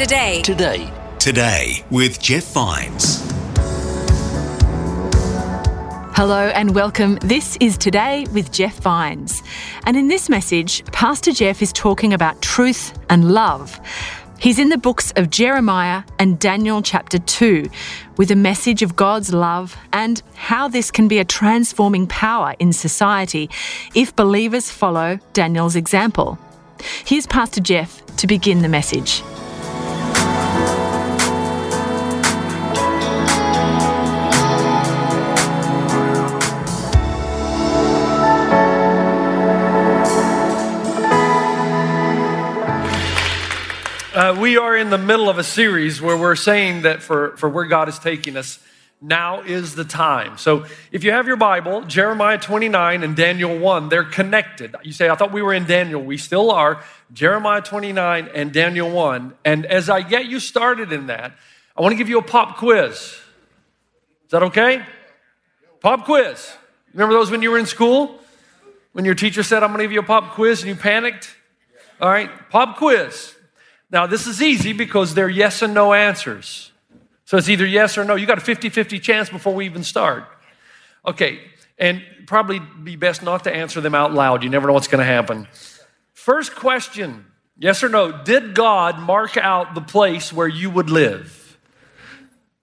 Today. 0.00 0.40
Today. 0.40 0.78
Today. 0.78 0.92
Today 1.18 1.84
with 1.90 2.22
Jeff 2.22 2.44
Vines. 2.54 3.22
Hello 6.16 6.48
and 6.54 6.74
welcome. 6.74 7.16
This 7.16 7.58
is 7.60 7.76
Today 7.76 8.24
with 8.32 8.50
Jeff 8.50 8.78
Vines. 8.78 9.42
And 9.84 9.98
in 9.98 10.08
this 10.08 10.30
message, 10.30 10.86
Pastor 10.86 11.32
Jeff 11.32 11.60
is 11.60 11.70
talking 11.74 12.14
about 12.14 12.40
truth 12.40 12.98
and 13.10 13.30
love. 13.30 13.78
He's 14.38 14.58
in 14.58 14.70
the 14.70 14.78
books 14.78 15.12
of 15.16 15.28
Jeremiah 15.28 16.04
and 16.18 16.38
Daniel 16.38 16.80
chapter 16.80 17.18
2 17.18 17.68
with 18.16 18.30
a 18.30 18.36
message 18.36 18.80
of 18.80 18.96
God's 18.96 19.34
love 19.34 19.76
and 19.92 20.22
how 20.34 20.66
this 20.66 20.90
can 20.90 21.08
be 21.08 21.18
a 21.18 21.26
transforming 21.26 22.06
power 22.06 22.54
in 22.58 22.72
society 22.72 23.50
if 23.94 24.16
believers 24.16 24.70
follow 24.70 25.18
Daniel's 25.34 25.76
example. 25.76 26.38
Here's 27.04 27.26
Pastor 27.26 27.60
Jeff 27.60 28.02
to 28.16 28.26
begin 28.26 28.62
the 28.62 28.68
message. 28.70 29.22
Uh, 44.20 44.36
we 44.38 44.58
are 44.58 44.76
in 44.76 44.90
the 44.90 44.98
middle 44.98 45.30
of 45.30 45.38
a 45.38 45.42
series 45.42 46.02
where 46.02 46.14
we're 46.14 46.36
saying 46.36 46.82
that 46.82 47.02
for, 47.02 47.34
for 47.38 47.48
where 47.48 47.64
God 47.64 47.88
is 47.88 47.98
taking 47.98 48.36
us, 48.36 48.58
now 49.00 49.40
is 49.40 49.74
the 49.74 49.84
time. 49.86 50.36
So 50.36 50.66
if 50.92 51.04
you 51.04 51.12
have 51.12 51.26
your 51.26 51.38
Bible, 51.38 51.84
Jeremiah 51.84 52.36
29 52.36 53.02
and 53.02 53.16
Daniel 53.16 53.58
1, 53.58 53.88
they're 53.88 54.04
connected. 54.04 54.76
You 54.82 54.92
say, 54.92 55.08
I 55.08 55.14
thought 55.14 55.32
we 55.32 55.40
were 55.40 55.54
in 55.54 55.64
Daniel. 55.64 56.02
We 56.02 56.18
still 56.18 56.50
are. 56.50 56.84
Jeremiah 57.14 57.62
29 57.62 58.28
and 58.34 58.52
Daniel 58.52 58.90
1. 58.90 59.32
And 59.42 59.64
as 59.64 59.88
I 59.88 60.02
get 60.02 60.26
you 60.26 60.38
started 60.38 60.92
in 60.92 61.06
that, 61.06 61.32
I 61.74 61.80
want 61.80 61.92
to 61.92 61.96
give 61.96 62.10
you 62.10 62.18
a 62.18 62.22
pop 62.22 62.58
quiz. 62.58 62.92
Is 62.92 63.20
that 64.32 64.42
okay? 64.42 64.84
Pop 65.80 66.04
quiz. 66.04 66.52
Remember 66.92 67.14
those 67.14 67.30
when 67.30 67.40
you 67.40 67.52
were 67.52 67.58
in 67.58 67.64
school? 67.64 68.20
When 68.92 69.06
your 69.06 69.14
teacher 69.14 69.42
said, 69.42 69.62
I'm 69.62 69.70
going 69.70 69.78
to 69.78 69.84
give 69.84 69.92
you 69.92 70.00
a 70.00 70.02
pop 70.02 70.34
quiz 70.34 70.60
and 70.60 70.68
you 70.68 70.76
panicked? 70.76 71.34
All 72.02 72.10
right, 72.10 72.28
pop 72.50 72.76
quiz. 72.76 73.34
Now, 73.90 74.06
this 74.06 74.26
is 74.26 74.40
easy 74.40 74.72
because 74.72 75.14
they're 75.14 75.28
yes 75.28 75.62
and 75.62 75.74
no 75.74 75.92
answers. 75.92 76.70
So 77.24 77.36
it's 77.36 77.48
either 77.48 77.66
yes 77.66 77.98
or 77.98 78.04
no. 78.04 78.14
You 78.14 78.26
got 78.26 78.38
a 78.38 78.42
50 78.42 78.68
50 78.68 78.98
chance 78.98 79.30
before 79.30 79.54
we 79.54 79.64
even 79.66 79.84
start. 79.84 80.24
Okay, 81.06 81.40
and 81.78 82.02
probably 82.26 82.58
be 82.58 82.96
best 82.96 83.22
not 83.22 83.44
to 83.44 83.54
answer 83.54 83.80
them 83.80 83.94
out 83.94 84.12
loud. 84.12 84.42
You 84.42 84.50
never 84.50 84.66
know 84.66 84.72
what's 84.72 84.88
going 84.88 84.98
to 84.98 85.04
happen. 85.04 85.48
First 86.12 86.54
question 86.54 87.26
yes 87.58 87.82
or 87.82 87.88
no. 87.88 88.10
Did 88.24 88.54
God 88.54 88.98
mark 88.98 89.36
out 89.36 89.74
the 89.74 89.80
place 89.80 90.32
where 90.32 90.48
you 90.48 90.70
would 90.70 90.90
live? 90.90 91.58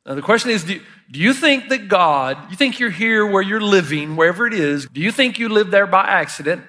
Now, 0.06 0.16
the 0.16 0.22
question 0.22 0.52
is 0.52 0.64
do, 0.64 0.82
do 1.10 1.20
you 1.20 1.34
think 1.34 1.70
that 1.70 1.88
God, 1.88 2.38
you 2.50 2.58
think 2.58 2.80
you're 2.80 2.90
here 2.90 3.26
where 3.26 3.42
you're 3.42 3.62
living, 3.62 4.16
wherever 4.16 4.46
it 4.46 4.54
is, 4.54 4.88
do 4.88 5.02
you 5.02 5.12
think 5.12 5.40
you 5.40 5.50
live 5.50 5.72
there 5.72 5.88
by 5.88 6.04
accident? 6.04 6.64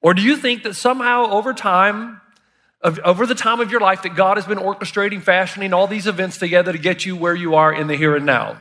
Or 0.00 0.14
do 0.14 0.22
you 0.22 0.36
think 0.36 0.62
that 0.62 0.74
somehow 0.74 1.30
over 1.30 1.52
time, 1.52 2.20
of, 2.82 2.98
over 3.00 3.26
the 3.26 3.34
time 3.34 3.60
of 3.60 3.70
your 3.70 3.80
life 3.80 4.02
that 4.02 4.14
God 4.14 4.36
has 4.36 4.46
been 4.46 4.58
orchestrating, 4.58 5.22
fashioning 5.22 5.72
all 5.72 5.86
these 5.86 6.06
events 6.06 6.38
together 6.38 6.72
to 6.72 6.78
get 6.78 7.04
you 7.06 7.16
where 7.16 7.34
you 7.34 7.54
are 7.54 7.72
in 7.72 7.86
the 7.86 7.96
here 7.96 8.14
and 8.14 8.26
now. 8.26 8.58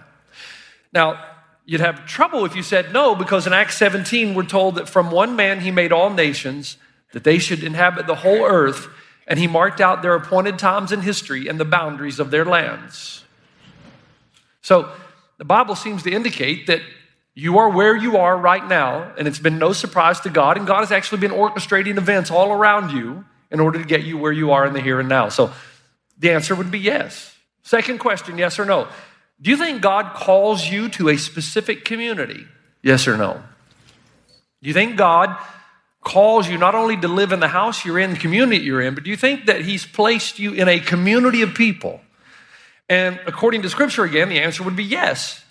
Now, 0.93 1.23
you'd 1.65 1.81
have 1.81 2.05
trouble 2.05 2.45
if 2.45 2.55
you 2.55 2.63
said 2.63 2.93
no, 2.93 3.15
because 3.15 3.45
in 3.45 3.53
Acts 3.53 3.77
17, 3.77 4.33
we're 4.33 4.43
told 4.43 4.75
that 4.75 4.87
from 4.87 5.11
one 5.11 5.35
man 5.35 5.61
he 5.61 5.71
made 5.71 5.91
all 5.91 6.09
nations, 6.09 6.77
that 7.11 7.23
they 7.23 7.37
should 7.37 7.63
inhabit 7.63 8.07
the 8.07 8.15
whole 8.15 8.43
earth, 8.43 8.87
and 9.27 9.39
he 9.39 9.47
marked 9.47 9.81
out 9.81 10.01
their 10.01 10.15
appointed 10.15 10.57
times 10.59 10.91
in 10.91 11.01
history 11.01 11.47
and 11.47 11.59
the 11.59 11.65
boundaries 11.65 12.19
of 12.19 12.31
their 12.31 12.45
lands. 12.45 13.23
So 14.61 14.91
the 15.37 15.45
Bible 15.45 15.75
seems 15.75 16.03
to 16.03 16.11
indicate 16.11 16.67
that 16.67 16.81
you 17.33 17.57
are 17.57 17.69
where 17.69 17.95
you 17.95 18.17
are 18.17 18.37
right 18.37 18.65
now, 18.65 19.13
and 19.17 19.27
it's 19.27 19.39
been 19.39 19.59
no 19.59 19.73
surprise 19.73 20.21
to 20.21 20.29
God, 20.29 20.57
and 20.57 20.65
God 20.65 20.79
has 20.79 20.91
actually 20.91 21.19
been 21.19 21.31
orchestrating 21.31 21.97
events 21.97 22.31
all 22.31 22.51
around 22.51 22.91
you 22.91 23.25
in 23.55 23.61
order 23.61 23.79
to 23.79 23.85
get 23.85 24.03
you 24.03 24.17
where 24.17 24.33
you 24.33 24.51
are 24.51 24.66
in 24.66 24.73
the 24.73 24.81
here 24.81 24.99
and 24.99 25.07
now. 25.07 25.29
So 25.29 25.53
the 26.19 26.31
answer 26.31 26.53
would 26.53 26.71
be 26.71 26.79
yes. 26.79 27.33
Second 27.63 27.99
question 27.99 28.38
yes 28.38 28.59
or 28.59 28.66
no. 28.66 28.89
Do 29.41 29.49
you 29.49 29.55
think 29.55 29.81
God 29.81 30.13
calls 30.13 30.69
you 30.69 30.89
to 30.89 31.07
a 31.07 31.17
specific 31.17 31.85
community? 31.85 32.45
Yes 32.83 33.07
or 33.07 33.16
no? 33.16 33.41
Do 34.61 34.67
you 34.67 34.73
think 34.73 34.97
God 34.97 35.38
calls 36.03 36.49
you 36.49 36.57
not 36.57 36.75
only 36.75 36.97
to 36.97 37.07
live 37.07 37.31
in 37.31 37.39
the 37.39 37.47
house 37.47 37.85
you're 37.85 37.97
in, 37.97 38.11
the 38.11 38.19
community 38.19 38.63
you're 38.63 38.81
in, 38.81 38.93
but 38.93 39.05
do 39.05 39.09
you 39.09 39.16
think 39.16 39.45
that 39.45 39.61
He's 39.61 39.85
placed 39.85 40.37
you 40.37 40.51
in 40.51 40.67
a 40.67 40.79
community 40.79 41.41
of 41.41 41.53
people? 41.53 42.01
And 42.89 43.19
according 43.25 43.61
to 43.61 43.69
Scripture, 43.69 44.03
again, 44.03 44.27
the 44.27 44.39
answer 44.39 44.63
would 44.63 44.75
be 44.75 44.83
yes. 44.83 45.43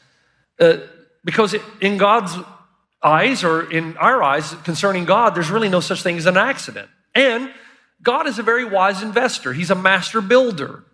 Uh, 0.61 0.77
because 1.25 1.57
in 1.81 1.97
God's 1.97 2.37
eyes, 3.03 3.45
or 3.45 3.71
in 3.71 3.97
our 3.97 4.23
eyes 4.23 4.55
concerning 4.65 5.07
God, 5.07 5.35
there's 5.35 5.51
really 5.51 5.71
no 5.71 5.81
such 5.81 6.03
thing 6.03 6.19
as 6.19 6.27
an 6.27 6.37
accident. 6.37 6.89
And 7.15 7.51
God 8.05 8.27
is 8.27 8.39
a 8.39 8.43
very 8.43 8.65
wise 8.65 9.03
investor, 9.03 9.53
He's 9.53 9.71
a 9.71 9.75
master 9.75 10.21
builder. 10.21 10.85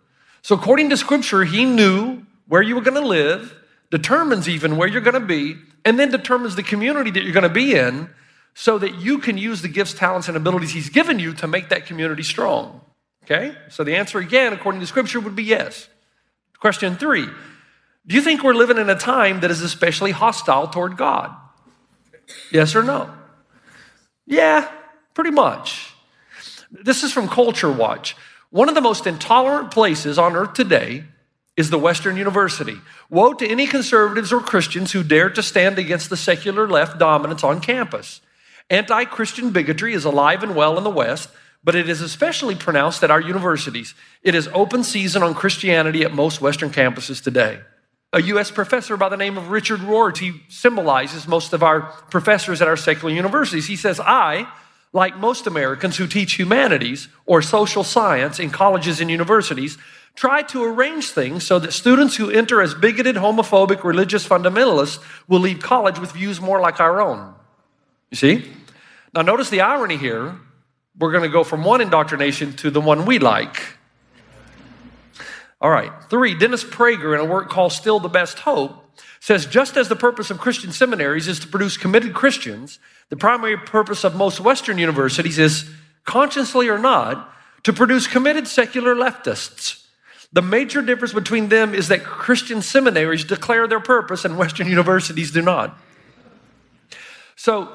So, 0.41 0.55
according 0.55 0.89
to 0.89 0.97
Scripture, 0.97 1.43
He 1.43 1.65
knew 1.65 2.23
where 2.47 2.61
you 2.61 2.75
were 2.75 2.81
going 2.81 3.01
to 3.01 3.07
live, 3.07 3.55
determines 3.91 4.49
even 4.49 4.77
where 4.77 4.87
you're 4.87 5.01
going 5.01 5.13
to 5.13 5.19
be, 5.19 5.57
and 5.85 5.99
then 5.99 6.09
determines 6.09 6.55
the 6.55 6.63
community 6.63 7.11
that 7.11 7.23
you're 7.23 7.33
going 7.33 7.43
to 7.43 7.49
be 7.49 7.75
in 7.75 8.09
so 8.53 8.77
that 8.77 8.95
you 8.95 9.19
can 9.19 9.37
use 9.37 9.61
the 9.61 9.67
gifts, 9.67 9.93
talents, 9.93 10.27
and 10.27 10.35
abilities 10.35 10.71
He's 10.71 10.89
given 10.89 11.19
you 11.19 11.33
to 11.35 11.47
make 11.47 11.69
that 11.69 11.85
community 11.85 12.23
strong. 12.23 12.81
Okay? 13.25 13.55
So, 13.69 13.83
the 13.83 13.95
answer 13.95 14.17
again, 14.17 14.53
according 14.53 14.81
to 14.81 14.87
Scripture, 14.87 15.19
would 15.19 15.35
be 15.35 15.43
yes. 15.43 15.89
Question 16.59 16.95
three 16.95 17.27
Do 18.07 18.15
you 18.15 18.21
think 18.21 18.41
we're 18.41 18.53
living 18.53 18.77
in 18.77 18.89
a 18.89 18.95
time 18.95 19.41
that 19.41 19.51
is 19.51 19.61
especially 19.61 20.11
hostile 20.11 20.67
toward 20.67 20.95
God? 20.95 21.35
Yes 22.51 22.75
or 22.75 22.83
no? 22.83 23.13
Yeah, 24.25 24.71
pretty 25.13 25.31
much. 25.31 25.90
This 26.71 27.03
is 27.03 27.11
from 27.11 27.27
Culture 27.27 27.71
Watch. 27.71 28.15
One 28.49 28.69
of 28.69 28.75
the 28.75 28.81
most 28.81 29.05
intolerant 29.05 29.71
places 29.71 30.17
on 30.17 30.37
earth 30.37 30.53
today 30.53 31.03
is 31.57 31.69
the 31.69 31.77
Western 31.77 32.15
University. 32.15 32.77
Woe 33.09 33.33
to 33.33 33.47
any 33.47 33.67
conservatives 33.67 34.31
or 34.31 34.39
Christians 34.39 34.93
who 34.93 35.03
dare 35.03 35.29
to 35.31 35.43
stand 35.43 35.77
against 35.77 36.09
the 36.09 36.15
secular 36.15 36.69
left 36.69 36.97
dominance 36.97 37.43
on 37.43 37.59
campus. 37.59 38.21
Anti 38.69 39.03
Christian 39.05 39.51
bigotry 39.51 39.93
is 39.93 40.05
alive 40.05 40.43
and 40.43 40.55
well 40.55 40.77
in 40.77 40.85
the 40.85 40.89
West, 40.89 41.29
but 41.61 41.75
it 41.75 41.89
is 41.89 41.99
especially 41.99 42.55
pronounced 42.55 43.03
at 43.03 43.11
our 43.11 43.19
universities. 43.19 43.93
It 44.23 44.33
is 44.33 44.47
open 44.53 44.85
season 44.85 45.23
on 45.23 45.33
Christianity 45.33 46.03
at 46.03 46.13
most 46.13 46.39
Western 46.39 46.69
campuses 46.69 47.21
today. 47.21 47.59
A 48.13 48.21
U.S. 48.23 48.49
professor 48.49 48.95
by 48.95 49.09
the 49.09 49.17
name 49.17 49.37
of 49.37 49.49
Richard 49.49 49.81
Rorty 49.81 50.41
symbolizes 50.47 51.27
most 51.27 51.51
of 51.51 51.63
our 51.63 51.81
professors 52.09 52.61
at 52.61 52.67
our 52.69 52.77
secular 52.77 53.13
universities. 53.13 53.67
He 53.67 53.75
says, 53.75 53.99
I, 53.99 54.47
like 54.93 55.15
most 55.17 55.47
Americans 55.47 55.97
who 55.97 56.07
teach 56.07 56.33
humanities 56.33 57.07
or 57.25 57.41
social 57.41 57.83
science 57.83 58.39
in 58.39 58.49
colleges 58.49 58.99
and 58.99 59.09
universities, 59.09 59.77
try 60.15 60.41
to 60.41 60.63
arrange 60.63 61.09
things 61.09 61.45
so 61.45 61.59
that 61.59 61.71
students 61.71 62.17
who 62.17 62.29
enter 62.29 62.61
as 62.61 62.73
bigoted, 62.73 63.15
homophobic, 63.15 63.83
religious 63.83 64.27
fundamentalists 64.27 64.99
will 65.27 65.39
leave 65.39 65.59
college 65.59 65.97
with 65.97 66.11
views 66.11 66.41
more 66.41 66.59
like 66.59 66.79
our 66.79 67.01
own. 67.01 67.33
You 68.09 68.17
see? 68.17 68.51
Now, 69.13 69.21
notice 69.21 69.49
the 69.49 69.61
irony 69.61 69.97
here. 69.97 70.35
We're 70.97 71.11
going 71.11 71.23
to 71.23 71.29
go 71.29 71.45
from 71.45 71.63
one 71.63 71.79
indoctrination 71.79 72.53
to 72.57 72.69
the 72.69 72.81
one 72.81 73.05
we 73.05 73.19
like. 73.19 73.61
All 75.61 75.69
right. 75.69 75.91
Three, 76.09 76.35
Dennis 76.35 76.63
Prager, 76.63 77.13
in 77.13 77.21
a 77.21 77.25
work 77.25 77.49
called 77.49 77.71
Still 77.71 77.99
the 77.99 78.09
Best 78.09 78.39
Hope, 78.39 78.90
says 79.19 79.45
just 79.45 79.77
as 79.77 79.89
the 79.89 79.95
purpose 79.95 80.29
of 80.29 80.39
Christian 80.39 80.71
seminaries 80.71 81.27
is 81.27 81.39
to 81.39 81.47
produce 81.47 81.77
committed 81.77 82.13
Christians, 82.13 82.79
the 83.09 83.17
primary 83.17 83.57
purpose 83.57 84.03
of 84.03 84.15
most 84.15 84.39
Western 84.39 84.77
universities 84.77 85.37
is, 85.37 85.69
consciously 86.03 86.69
or 86.69 86.79
not, 86.79 87.33
to 87.63 87.73
produce 87.73 88.07
committed 88.07 88.47
secular 88.47 88.95
leftists. 88.95 89.85
The 90.33 90.41
major 90.41 90.81
difference 90.81 91.13
between 91.13 91.49
them 91.49 91.75
is 91.75 91.89
that 91.89 92.03
Christian 92.03 92.61
seminaries 92.61 93.23
declare 93.25 93.67
their 93.67 93.79
purpose 93.79 94.23
and 94.23 94.37
Western 94.37 94.67
universities 94.67 95.31
do 95.31 95.41
not. 95.41 95.77
So, 97.35 97.69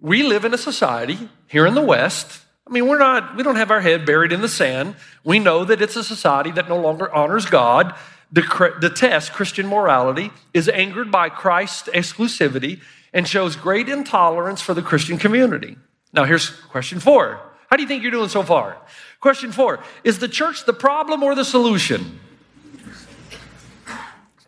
we 0.00 0.24
live 0.24 0.44
in 0.44 0.52
a 0.52 0.58
society 0.58 1.16
here 1.46 1.64
in 1.64 1.74
the 1.74 1.82
West. 1.82 2.40
I 2.66 2.72
mean, 2.72 2.88
we're 2.88 2.98
not, 2.98 3.36
we 3.36 3.44
don't 3.44 3.56
have 3.56 3.70
our 3.70 3.80
head 3.80 4.04
buried 4.04 4.32
in 4.32 4.40
the 4.40 4.48
sand. 4.48 4.96
We 5.22 5.38
know 5.38 5.64
that 5.64 5.80
it's 5.80 5.94
a 5.94 6.02
society 6.02 6.50
that 6.52 6.68
no 6.68 6.76
longer 6.76 7.12
honors 7.14 7.46
God, 7.46 7.94
detests 8.32 9.30
Christian 9.30 9.66
morality, 9.66 10.30
is 10.54 10.68
angered 10.68 11.10
by 11.10 11.28
Christ's 11.28 11.88
exclusivity, 11.88 12.80
and 13.12 13.28
shows 13.28 13.56
great 13.56 13.88
intolerance 13.88 14.62
for 14.62 14.72
the 14.74 14.82
Christian 14.82 15.18
community. 15.18 15.76
Now, 16.12 16.24
here's 16.24 16.50
question 16.50 16.98
four. 16.98 17.40
How 17.68 17.76
do 17.76 17.82
you 17.82 17.88
think 17.88 18.02
you're 18.02 18.12
doing 18.12 18.28
so 18.28 18.42
far? 18.42 18.76
Question 19.20 19.52
four 19.52 19.80
Is 20.04 20.18
the 20.18 20.28
church 20.28 20.64
the 20.64 20.72
problem 20.72 21.22
or 21.22 21.34
the 21.34 21.44
solution? 21.44 22.20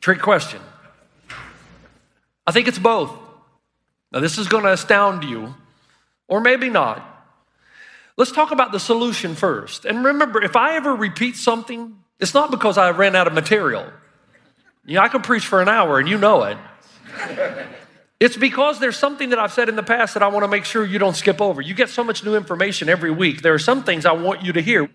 Trick 0.01 0.21
question. 0.21 0.61
I 2.47 2.53
think 2.53 2.69
it's 2.69 2.79
both. 2.79 3.11
Now, 4.13 4.21
this 4.21 4.39
is 4.39 4.49
going 4.49 4.65
to 4.65 4.73
astound 4.73 5.25
you, 5.25 5.55
or 6.29 6.41
maybe 6.41 6.69
not. 6.69 7.11
Let's 8.17 8.31
talk 8.31 8.53
about 8.53 8.71
the 8.71 8.79
solution 8.79 9.35
first. 9.35 9.85
And 9.85 10.05
remember, 10.05 10.43
if 10.43 10.55
I 10.55 10.77
ever 10.77 10.95
repeat 10.95 11.37
something, 11.37 11.97
it's 12.19 12.35
not 12.35 12.51
because 12.51 12.79
I 12.79 12.91
ran 12.91 13.17
out 13.17 13.27
of 13.27 13.33
material. 13.33 13.87
You 14.85 14.97
know, 14.97 15.03
I 15.03 15.09
can 15.09 15.23
preach 15.23 15.47
for 15.47 15.63
an 15.63 15.69
hour 15.69 15.99
and 15.99 16.09
you 16.09 16.19
know 16.19 16.45
it. 16.45 16.59
It's 18.21 18.37
because 18.37 18.79
there's 18.79 18.97
something 18.97 19.31
that 19.31 19.39
I've 19.39 19.53
said 19.53 19.69
in 19.69 19.77
the 19.77 19.83
past 19.83 20.15
that 20.15 20.23
I 20.23 20.29
want 20.29 20.45
to 20.45 20.49
make 20.49 20.65
sure 20.65 20.85
you 20.85 20.99
don't 20.99 21.17
skip 21.17 21.41
over. 21.41 21.61
You 21.61 21.75
get 21.75 21.89
so 21.89 22.05
much 22.05 22.25
new 22.25 22.37
information 22.37 22.89
every 22.89 23.11
week. 23.11 23.43
There 23.43 23.53
are 23.53 23.59
some 23.59 23.83
things 23.83 24.07
I 24.07 24.13
want 24.13 24.43
you 24.43 24.53
to 24.53 24.63
hear. 24.63 24.89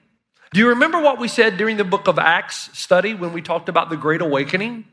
Do 0.52 0.60
you 0.60 0.70
remember 0.70 1.00
what 1.00 1.20
we 1.20 1.28
said 1.28 1.58
during 1.58 1.78
the 1.78 1.84
book 1.84 2.08
of 2.08 2.18
Acts 2.18 2.76
study 2.78 3.14
when 3.14 3.34
we 3.34 3.42
talked 3.42 3.70
about 3.70 3.90
the 3.90 3.98
Great 3.98 4.22
Awakening? 4.22 4.86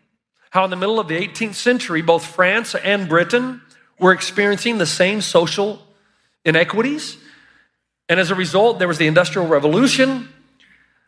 How 0.50 0.64
in 0.64 0.70
the 0.70 0.76
middle 0.76 1.00
of 1.00 1.08
the 1.08 1.17
18th 1.17 1.55
century, 1.55 2.02
both 2.02 2.26
France 2.26 2.75
and 2.75 3.08
Britain 3.08 3.62
were 3.99 4.12
experiencing 4.12 4.79
the 4.79 4.87
same 4.87 5.20
social 5.20 5.82
inequities. 6.44 7.17
And 8.08 8.20
as 8.20 8.31
a 8.31 8.34
result, 8.34 8.79
there 8.79 8.88
was 8.88 8.99
the 8.99 9.06
Industrial 9.06 9.49
Revolution. 9.49 10.29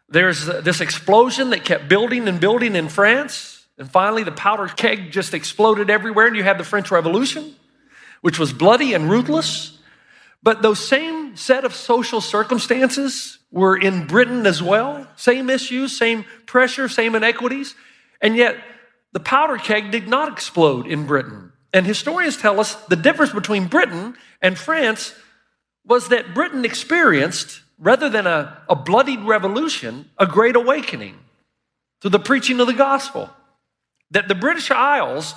There's 0.09 0.47
this 0.47 0.81
explosion 0.81 1.51
that 1.51 1.65
kept 1.65 1.89
building 1.89 2.29
and 2.29 2.41
building 2.41 2.75
in 2.77 2.89
France. 2.89 3.67
And 3.77 3.91
finally, 3.91 4.25
the 4.25 4.33
powder 4.33 4.67
keg 4.67 5.13
just 5.13 5.35
exploded 5.35 5.91
everywhere, 5.91 6.27
and 6.27 6.37
you 6.37 6.43
had 6.43 6.59
the 6.59 6.65
French 6.65 6.91
Revolution, 6.91 7.55
which 8.23 8.39
was 8.39 8.53
bloody 8.53 8.95
and 8.95 9.11
ruthless. 9.11 9.79
But 10.43 10.63
those 10.63 10.79
same 10.79 11.37
set 11.37 11.65
of 11.65 11.75
social 11.75 12.21
circumstances 12.21 13.39
were 13.51 13.77
in 13.77 14.07
Britain 14.07 14.47
as 14.47 14.63
well. 14.63 15.07
Same 15.17 15.51
issues, 15.51 15.97
same 15.97 16.25
pressure, 16.47 16.89
same 16.89 17.15
inequities. 17.15 17.75
And 18.21 18.37
yet, 18.37 18.57
the 19.13 19.21
powder 19.21 19.57
keg 19.57 19.91
did 19.91 20.09
not 20.09 20.33
explode 20.33 20.87
in 20.87 21.07
Britain. 21.07 21.53
And 21.73 21.87
historians 21.87 22.37
tell 22.37 22.61
us 22.61 22.75
the 22.87 22.97
difference 22.97 23.33
between 23.33 23.67
Britain 23.67 24.17
and 24.41 24.59
France 24.59 25.15
was 25.85 26.09
that 26.09 26.35
Britain 26.35 26.65
experienced, 26.65 27.63
rather 27.79 28.09
than 28.09 28.27
a, 28.27 28.63
a 28.69 28.75
bloodied 28.75 29.21
revolution, 29.21 30.11
a 30.19 30.27
great 30.27 30.57
awakening 30.57 31.19
through 32.01 32.11
the 32.11 32.19
preaching 32.19 32.61
of 32.61 32.67
the 32.67 32.73
gospel. 32.73 33.31
That 34.11 34.29
the 34.29 34.35
British 34.35 34.71
Isles, 34.71 35.35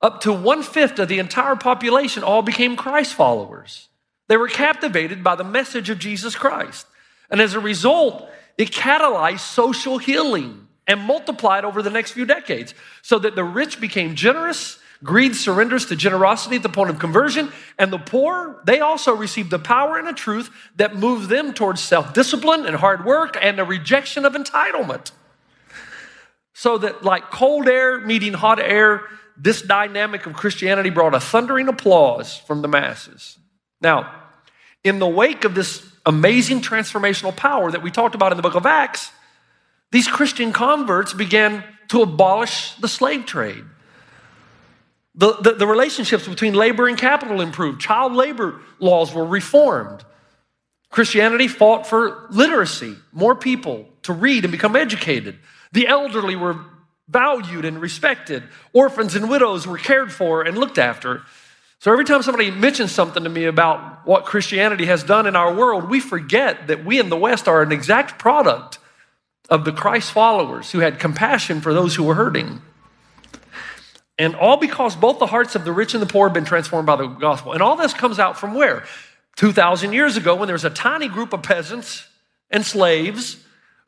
up 0.00 0.20
to 0.22 0.32
one 0.32 0.62
fifth 0.62 0.98
of 0.98 1.08
the 1.08 1.18
entire 1.18 1.56
population, 1.56 2.22
all 2.22 2.42
became 2.42 2.76
Christ 2.76 3.14
followers. 3.14 3.88
They 4.28 4.36
were 4.36 4.48
captivated 4.48 5.22
by 5.22 5.36
the 5.36 5.44
message 5.44 5.90
of 5.90 5.98
Jesus 5.98 6.34
Christ. 6.34 6.86
And 7.30 7.40
as 7.40 7.54
a 7.54 7.60
result, 7.60 8.28
it 8.58 8.70
catalyzed 8.70 9.40
social 9.40 9.98
healing 9.98 10.68
and 10.86 11.00
multiplied 11.00 11.64
over 11.64 11.82
the 11.82 11.90
next 11.90 12.12
few 12.12 12.26
decades 12.26 12.74
so 13.02 13.18
that 13.20 13.36
the 13.36 13.44
rich 13.44 13.80
became 13.80 14.14
generous, 14.14 14.78
greed 15.02 15.34
surrenders 15.34 15.86
to 15.86 15.96
generosity 15.96 16.56
at 16.56 16.62
the 16.62 16.68
point 16.68 16.90
of 16.90 16.98
conversion, 16.98 17.52
and 17.78 17.92
the 17.92 17.98
poor, 17.98 18.62
they 18.64 18.80
also 18.80 19.14
received 19.14 19.50
the 19.50 19.58
power 19.58 19.98
and 19.98 20.06
the 20.06 20.12
truth 20.12 20.50
that 20.76 20.96
moved 20.96 21.28
them 21.28 21.52
towards 21.52 21.80
self 21.80 22.14
discipline 22.14 22.66
and 22.66 22.76
hard 22.76 23.04
work 23.04 23.36
and 23.40 23.58
a 23.58 23.64
rejection 23.64 24.24
of 24.24 24.34
entitlement. 24.34 25.10
So 26.54 26.78
that, 26.78 27.02
like 27.02 27.30
cold 27.30 27.68
air 27.68 27.98
meeting 27.98 28.34
hot 28.34 28.60
air, 28.60 29.02
this 29.36 29.62
dynamic 29.62 30.26
of 30.26 30.34
Christianity 30.34 30.90
brought 30.90 31.14
a 31.14 31.20
thundering 31.20 31.68
applause 31.68 32.36
from 32.36 32.62
the 32.62 32.68
masses. 32.68 33.38
Now, 33.80 34.14
in 34.84 34.98
the 34.98 35.08
wake 35.08 35.44
of 35.44 35.54
this 35.54 35.84
amazing 36.04 36.60
transformational 36.60 37.34
power 37.34 37.70
that 37.70 37.82
we 37.82 37.90
talked 37.90 38.14
about 38.14 38.32
in 38.32 38.36
the 38.36 38.42
book 38.42 38.54
of 38.54 38.66
Acts, 38.66 39.10
these 39.90 40.08
Christian 40.08 40.52
converts 40.52 41.12
began 41.12 41.64
to 41.88 42.02
abolish 42.02 42.74
the 42.76 42.88
slave 42.88 43.26
trade. 43.26 43.64
The, 45.14 45.34
the, 45.34 45.52
the, 45.52 45.66
relationships 45.66 46.26
between 46.26 46.54
labor 46.54 46.88
and 46.88 46.96
capital 46.96 47.42
improved. 47.42 47.80
Child 47.80 48.14
labor 48.14 48.60
laws 48.78 49.12
were 49.12 49.26
reformed. 49.26 50.04
Christianity 50.90 51.48
fought 51.48 51.86
for 51.86 52.26
literacy, 52.30 52.96
more 53.12 53.34
people 53.34 53.88
to 54.02 54.12
read 54.12 54.44
and 54.44 54.52
become 54.52 54.74
educated. 54.74 55.38
The 55.72 55.86
elderly 55.86 56.36
were 56.36 56.56
valued 57.08 57.64
and 57.64 57.80
respected. 57.80 58.42
Orphans 58.72 59.14
and 59.14 59.28
widows 59.28 59.66
were 59.66 59.78
cared 59.78 60.12
for 60.12 60.42
and 60.42 60.56
looked 60.56 60.78
after. 60.78 61.22
So 61.78 61.92
every 61.92 62.04
time 62.04 62.22
somebody 62.22 62.50
mentions 62.50 62.92
something 62.92 63.24
to 63.24 63.28
me 63.28 63.44
about 63.44 64.06
what 64.06 64.24
Christianity 64.24 64.86
has 64.86 65.02
done 65.02 65.26
in 65.26 65.34
our 65.34 65.52
world, 65.52 65.90
we 65.90 65.98
forget 65.98 66.68
that 66.68 66.84
we 66.84 67.00
in 67.00 67.08
the 67.08 67.16
West 67.16 67.48
are 67.48 67.60
an 67.60 67.72
exact 67.72 68.18
product 68.18 68.78
of 69.50 69.64
the 69.64 69.72
Christ 69.72 70.12
followers 70.12 70.70
who 70.70 70.78
had 70.78 71.00
compassion 71.00 71.60
for 71.60 71.74
those 71.74 71.96
who 71.96 72.04
were 72.04 72.14
hurting. 72.14 72.62
And 74.18 74.34
all 74.34 74.56
because 74.56 74.94
both 74.94 75.18
the 75.18 75.26
hearts 75.26 75.54
of 75.54 75.64
the 75.64 75.72
rich 75.72 75.94
and 75.94 76.02
the 76.02 76.06
poor 76.06 76.28
have 76.28 76.34
been 76.34 76.44
transformed 76.44 76.86
by 76.86 76.96
the 76.96 77.06
gospel. 77.06 77.52
And 77.52 77.62
all 77.62 77.76
this 77.76 77.94
comes 77.94 78.18
out 78.18 78.38
from 78.38 78.54
where? 78.54 78.84
2,000 79.36 79.92
years 79.92 80.16
ago, 80.16 80.34
when 80.34 80.46
there 80.46 80.54
was 80.54 80.64
a 80.64 80.70
tiny 80.70 81.08
group 81.08 81.32
of 81.32 81.42
peasants 81.42 82.06
and 82.50 82.64
slaves 82.64 83.38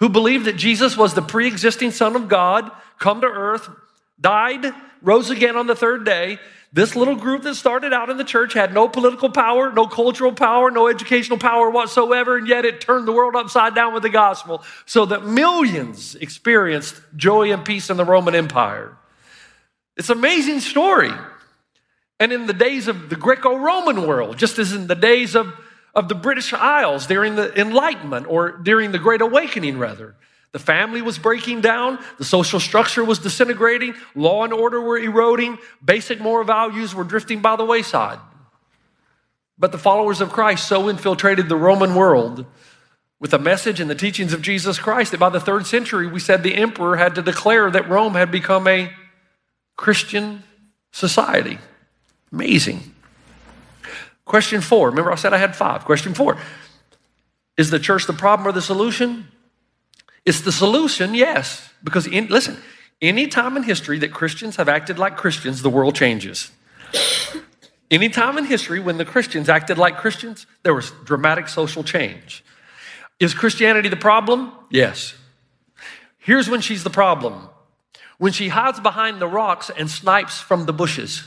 who 0.00 0.08
believed 0.08 0.46
that 0.46 0.56
Jesus 0.56 0.96
was 0.96 1.14
the 1.14 1.22
pre 1.22 1.46
existing 1.46 1.90
Son 1.90 2.16
of 2.16 2.28
God, 2.28 2.70
come 2.98 3.20
to 3.20 3.26
earth, 3.26 3.68
died, 4.20 4.66
rose 5.02 5.30
again 5.30 5.56
on 5.56 5.66
the 5.66 5.76
third 5.76 6.04
day. 6.04 6.38
This 6.72 6.96
little 6.96 7.14
group 7.14 7.42
that 7.42 7.54
started 7.54 7.92
out 7.92 8.10
in 8.10 8.16
the 8.16 8.24
church 8.24 8.52
had 8.52 8.74
no 8.74 8.88
political 8.88 9.30
power, 9.30 9.72
no 9.72 9.86
cultural 9.86 10.32
power, 10.32 10.72
no 10.72 10.88
educational 10.88 11.38
power 11.38 11.70
whatsoever, 11.70 12.36
and 12.36 12.48
yet 12.48 12.64
it 12.64 12.80
turned 12.80 13.06
the 13.06 13.12
world 13.12 13.36
upside 13.36 13.76
down 13.76 13.94
with 13.94 14.02
the 14.02 14.10
gospel 14.10 14.64
so 14.84 15.06
that 15.06 15.24
millions 15.24 16.16
experienced 16.16 17.00
joy 17.14 17.52
and 17.52 17.64
peace 17.64 17.90
in 17.90 17.96
the 17.96 18.04
Roman 18.04 18.34
Empire. 18.34 18.96
It's 19.96 20.10
an 20.10 20.18
amazing 20.18 20.60
story. 20.60 21.10
And 22.20 22.32
in 22.32 22.46
the 22.46 22.52
days 22.52 22.88
of 22.88 23.08
the 23.10 23.16
Greco 23.16 23.56
Roman 23.56 24.06
world, 24.06 24.38
just 24.38 24.58
as 24.58 24.72
in 24.72 24.86
the 24.86 24.94
days 24.94 25.34
of, 25.34 25.52
of 25.94 26.08
the 26.08 26.14
British 26.14 26.52
Isles 26.52 27.06
during 27.06 27.34
the 27.34 27.58
Enlightenment 27.58 28.26
or 28.28 28.52
during 28.52 28.92
the 28.92 28.98
Great 28.98 29.20
Awakening, 29.20 29.78
rather, 29.78 30.14
the 30.52 30.58
family 30.60 31.02
was 31.02 31.18
breaking 31.18 31.62
down, 31.62 31.98
the 32.16 32.24
social 32.24 32.60
structure 32.60 33.04
was 33.04 33.18
disintegrating, 33.18 33.94
law 34.14 34.44
and 34.44 34.52
order 34.52 34.80
were 34.80 34.98
eroding, 34.98 35.58
basic 35.84 36.20
moral 36.20 36.44
values 36.44 36.94
were 36.94 37.02
drifting 37.02 37.40
by 37.40 37.56
the 37.56 37.64
wayside. 37.64 38.20
But 39.58 39.72
the 39.72 39.78
followers 39.78 40.20
of 40.20 40.30
Christ 40.30 40.68
so 40.68 40.88
infiltrated 40.88 41.48
the 41.48 41.56
Roman 41.56 41.94
world 41.94 42.46
with 43.18 43.32
the 43.32 43.38
message 43.38 43.80
and 43.80 43.90
the 43.90 43.94
teachings 43.94 44.32
of 44.32 44.42
Jesus 44.42 44.78
Christ 44.78 45.10
that 45.10 45.20
by 45.20 45.28
the 45.28 45.40
third 45.40 45.66
century, 45.66 46.06
we 46.06 46.20
said 46.20 46.42
the 46.42 46.54
emperor 46.54 46.96
had 46.96 47.14
to 47.16 47.22
declare 47.22 47.70
that 47.70 47.88
Rome 47.88 48.14
had 48.14 48.30
become 48.30 48.68
a 48.68 48.92
Christian 49.76 50.42
society. 50.92 51.58
Amazing. 52.32 52.94
Question 54.24 54.60
four. 54.60 54.90
Remember, 54.90 55.12
I 55.12 55.16
said 55.16 55.32
I 55.32 55.38
had 55.38 55.54
five. 55.54 55.84
Question 55.84 56.14
four 56.14 56.36
Is 57.56 57.70
the 57.70 57.78
church 57.78 58.06
the 58.06 58.12
problem 58.12 58.48
or 58.48 58.52
the 58.52 58.62
solution? 58.62 59.28
It's 60.24 60.40
the 60.40 60.52
solution, 60.52 61.14
yes. 61.14 61.68
Because, 61.82 62.06
in, 62.06 62.28
listen, 62.28 62.56
any 63.02 63.26
time 63.26 63.56
in 63.56 63.62
history 63.62 63.98
that 63.98 64.12
Christians 64.12 64.56
have 64.56 64.68
acted 64.68 64.98
like 64.98 65.16
Christians, 65.16 65.60
the 65.60 65.68
world 65.68 65.94
changes. 65.94 66.50
Any 67.90 68.08
time 68.08 68.38
in 68.38 68.46
history 68.46 68.80
when 68.80 68.96
the 68.96 69.04
Christians 69.04 69.48
acted 69.48 69.76
like 69.76 69.98
Christians, 69.98 70.46
there 70.62 70.74
was 70.74 70.90
dramatic 71.04 71.48
social 71.48 71.84
change. 71.84 72.42
Is 73.20 73.34
Christianity 73.34 73.88
the 73.88 73.96
problem? 73.96 74.52
Yes. 74.70 75.14
Here's 76.18 76.48
when 76.48 76.62
she's 76.62 76.82
the 76.82 76.90
problem 76.90 77.48
when 78.18 78.32
she 78.32 78.48
hides 78.48 78.80
behind 78.80 79.20
the 79.20 79.26
rocks 79.26 79.70
and 79.70 79.90
snipes 79.90 80.40
from 80.40 80.66
the 80.66 80.72
bushes. 80.72 81.24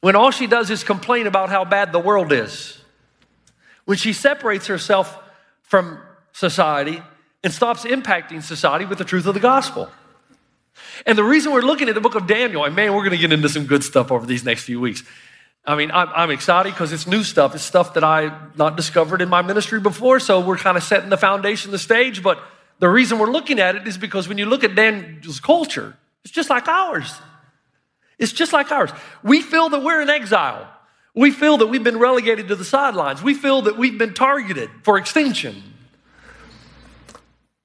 when 0.00 0.16
all 0.16 0.30
she 0.30 0.46
does 0.46 0.70
is 0.70 0.84
complain 0.84 1.26
about 1.26 1.48
how 1.50 1.64
bad 1.64 1.92
the 1.92 1.98
world 1.98 2.32
is, 2.32 2.80
when 3.84 3.96
she 3.96 4.12
separates 4.12 4.66
herself 4.66 5.18
from 5.62 5.98
society 6.32 7.02
and 7.42 7.52
stops 7.52 7.84
impacting 7.84 8.42
society 8.42 8.84
with 8.84 8.98
the 8.98 9.04
truth 9.04 9.26
of 9.26 9.34
the 9.34 9.40
gospel. 9.40 9.88
And 11.06 11.16
the 11.16 11.24
reason 11.24 11.52
we're 11.52 11.62
looking 11.62 11.88
at 11.88 11.94
the 11.94 12.00
book 12.00 12.14
of 12.14 12.26
Daniel, 12.26 12.64
and 12.64 12.74
man, 12.74 12.92
we're 12.92 13.00
going 13.00 13.12
to 13.12 13.18
get 13.18 13.32
into 13.32 13.48
some 13.48 13.66
good 13.66 13.84
stuff 13.84 14.10
over 14.10 14.26
these 14.26 14.44
next 14.44 14.64
few 14.64 14.80
weeks. 14.80 15.02
I 15.66 15.76
mean, 15.76 15.90
I'm, 15.90 16.08
I'm 16.14 16.30
excited 16.30 16.72
because 16.72 16.92
it's 16.92 17.06
new 17.06 17.22
stuff. 17.22 17.54
It's 17.54 17.64
stuff 17.64 17.94
that 17.94 18.04
I 18.04 18.36
not 18.56 18.76
discovered 18.76 19.22
in 19.22 19.28
my 19.28 19.42
ministry 19.42 19.80
before. 19.80 20.20
So 20.20 20.40
we're 20.40 20.58
kind 20.58 20.76
of 20.76 20.82
setting 20.82 21.08
the 21.08 21.16
foundation, 21.16 21.70
the 21.70 21.78
stage. 21.78 22.22
But 22.22 22.38
the 22.84 22.90
reason 22.90 23.18
we're 23.18 23.30
looking 23.30 23.60
at 23.60 23.76
it 23.76 23.88
is 23.88 23.96
because 23.96 24.28
when 24.28 24.36
you 24.36 24.44
look 24.44 24.62
at 24.62 24.74
Daniel's 24.74 25.40
culture, 25.40 25.96
it's 26.22 26.30
just 26.30 26.50
like 26.50 26.68
ours. 26.68 27.18
It's 28.18 28.30
just 28.30 28.52
like 28.52 28.70
ours. 28.70 28.90
We 29.22 29.40
feel 29.40 29.70
that 29.70 29.82
we're 29.82 30.02
in 30.02 30.10
exile. 30.10 30.68
We 31.14 31.30
feel 31.30 31.56
that 31.56 31.68
we've 31.68 31.82
been 31.82 31.98
relegated 31.98 32.48
to 32.48 32.56
the 32.56 32.64
sidelines. 32.64 33.22
We 33.22 33.32
feel 33.32 33.62
that 33.62 33.78
we've 33.78 33.96
been 33.96 34.12
targeted 34.12 34.68
for 34.82 34.98
extinction. 34.98 35.62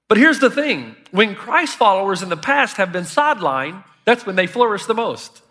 But 0.08 0.18
here's 0.18 0.40
the 0.40 0.50
thing 0.50 0.96
when 1.12 1.36
Christ 1.36 1.76
followers 1.76 2.24
in 2.24 2.30
the 2.30 2.38
past 2.38 2.78
have 2.78 2.94
been 2.94 3.04
sidelined, 3.04 3.84
that's 4.06 4.26
when 4.26 4.38
they 4.38 4.48
flourish 4.48 4.86
the 4.86 4.96
most. 4.96 5.42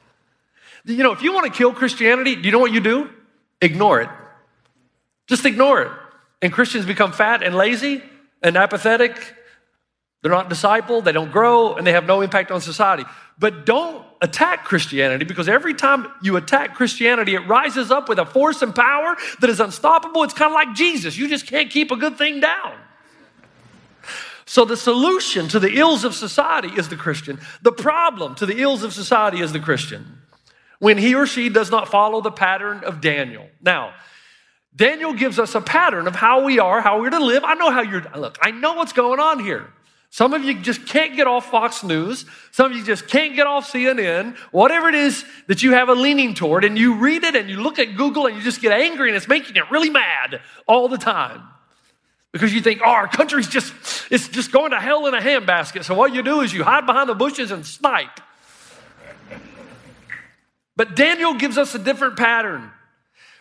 You 0.86 1.02
know, 1.02 1.12
if 1.12 1.20
you 1.20 1.34
want 1.34 1.44
to 1.44 1.52
kill 1.52 1.74
Christianity, 1.74 2.36
do 2.36 2.46
you 2.46 2.52
know 2.52 2.58
what 2.58 2.72
you 2.72 2.80
do? 2.80 3.10
Ignore 3.60 4.00
it. 4.00 4.08
Just 5.26 5.44
ignore 5.44 5.82
it. 5.82 5.92
And 6.40 6.54
Christians 6.54 6.86
become 6.86 7.12
fat 7.12 7.42
and 7.42 7.54
lazy 7.54 8.02
and 8.42 8.56
apathetic. 8.56 9.34
They're 10.22 10.32
not 10.32 10.50
discipled, 10.50 11.04
they 11.04 11.12
don't 11.12 11.30
grow, 11.30 11.74
and 11.74 11.86
they 11.86 11.92
have 11.92 12.06
no 12.06 12.20
impact 12.20 12.50
on 12.50 12.60
society. 12.60 13.04
But 13.38 13.64
don't 13.64 14.04
attack 14.20 14.64
Christianity 14.64 15.24
because 15.24 15.48
every 15.48 15.74
time 15.74 16.08
you 16.22 16.36
attack 16.36 16.74
Christianity, 16.74 17.36
it 17.36 17.46
rises 17.46 17.92
up 17.92 18.08
with 18.08 18.18
a 18.18 18.26
force 18.26 18.62
and 18.62 18.74
power 18.74 19.16
that 19.40 19.48
is 19.48 19.60
unstoppable. 19.60 20.24
It's 20.24 20.34
kind 20.34 20.50
of 20.50 20.54
like 20.54 20.74
Jesus. 20.74 21.16
You 21.16 21.28
just 21.28 21.46
can't 21.46 21.70
keep 21.70 21.92
a 21.92 21.96
good 21.96 22.18
thing 22.18 22.40
down. 22.40 22.74
So, 24.44 24.64
the 24.64 24.78
solution 24.78 25.46
to 25.48 25.60
the 25.60 25.76
ills 25.76 26.04
of 26.04 26.14
society 26.14 26.68
is 26.68 26.88
the 26.88 26.96
Christian. 26.96 27.38
The 27.60 27.70
problem 27.70 28.34
to 28.36 28.46
the 28.46 28.60
ills 28.62 28.82
of 28.82 28.94
society 28.94 29.40
is 29.40 29.52
the 29.52 29.60
Christian 29.60 30.18
when 30.78 30.96
he 30.98 31.14
or 31.14 31.26
she 31.26 31.48
does 31.48 31.70
not 31.70 31.88
follow 31.88 32.20
the 32.20 32.30
pattern 32.30 32.82
of 32.84 33.00
Daniel. 33.00 33.46
Now, 33.60 33.94
Daniel 34.74 35.12
gives 35.12 35.38
us 35.38 35.54
a 35.54 35.60
pattern 35.60 36.06
of 36.06 36.14
how 36.14 36.44
we 36.44 36.58
are, 36.58 36.80
how 36.80 37.00
we're 37.00 37.10
to 37.10 37.22
live. 37.22 37.44
I 37.44 37.54
know 37.54 37.70
how 37.70 37.82
you're, 37.82 38.04
look, 38.16 38.38
I 38.40 38.50
know 38.52 38.74
what's 38.74 38.92
going 38.92 39.18
on 39.18 39.40
here. 39.40 39.72
Some 40.10 40.32
of 40.32 40.42
you 40.42 40.58
just 40.60 40.86
can't 40.86 41.16
get 41.16 41.26
off 41.26 41.50
Fox 41.50 41.84
News. 41.84 42.24
Some 42.50 42.72
of 42.72 42.76
you 42.76 42.82
just 42.82 43.08
can't 43.08 43.36
get 43.36 43.46
off 43.46 43.70
CNN. 43.70 44.36
Whatever 44.52 44.88
it 44.88 44.94
is 44.94 45.24
that 45.48 45.62
you 45.62 45.72
have 45.72 45.88
a 45.88 45.94
leaning 45.94 46.34
toward, 46.34 46.64
and 46.64 46.78
you 46.78 46.94
read 46.94 47.24
it 47.24 47.36
and 47.36 47.50
you 47.50 47.60
look 47.60 47.78
at 47.78 47.96
Google 47.96 48.26
and 48.26 48.36
you 48.36 48.42
just 48.42 48.60
get 48.62 48.72
angry 48.72 49.08
and 49.08 49.16
it's 49.16 49.28
making 49.28 49.54
you 49.54 49.64
really 49.70 49.90
mad 49.90 50.40
all 50.66 50.88
the 50.88 50.98
time. 50.98 51.42
Because 52.32 52.52
you 52.52 52.60
think, 52.60 52.80
oh, 52.82 52.88
our 52.88 53.08
country's 53.08 53.48
just, 53.48 53.72
it's 54.10 54.28
just 54.28 54.52
going 54.52 54.72
to 54.72 54.80
hell 54.80 55.06
in 55.06 55.14
a 55.14 55.20
handbasket. 55.20 55.84
So 55.84 55.94
what 55.94 56.14
you 56.14 56.22
do 56.22 56.40
is 56.40 56.52
you 56.52 56.62
hide 56.62 56.86
behind 56.86 57.08
the 57.08 57.14
bushes 57.14 57.50
and 57.50 57.64
snipe. 57.64 58.20
But 60.76 60.94
Daniel 60.94 61.34
gives 61.34 61.58
us 61.58 61.74
a 61.74 61.78
different 61.78 62.16
pattern. 62.16 62.70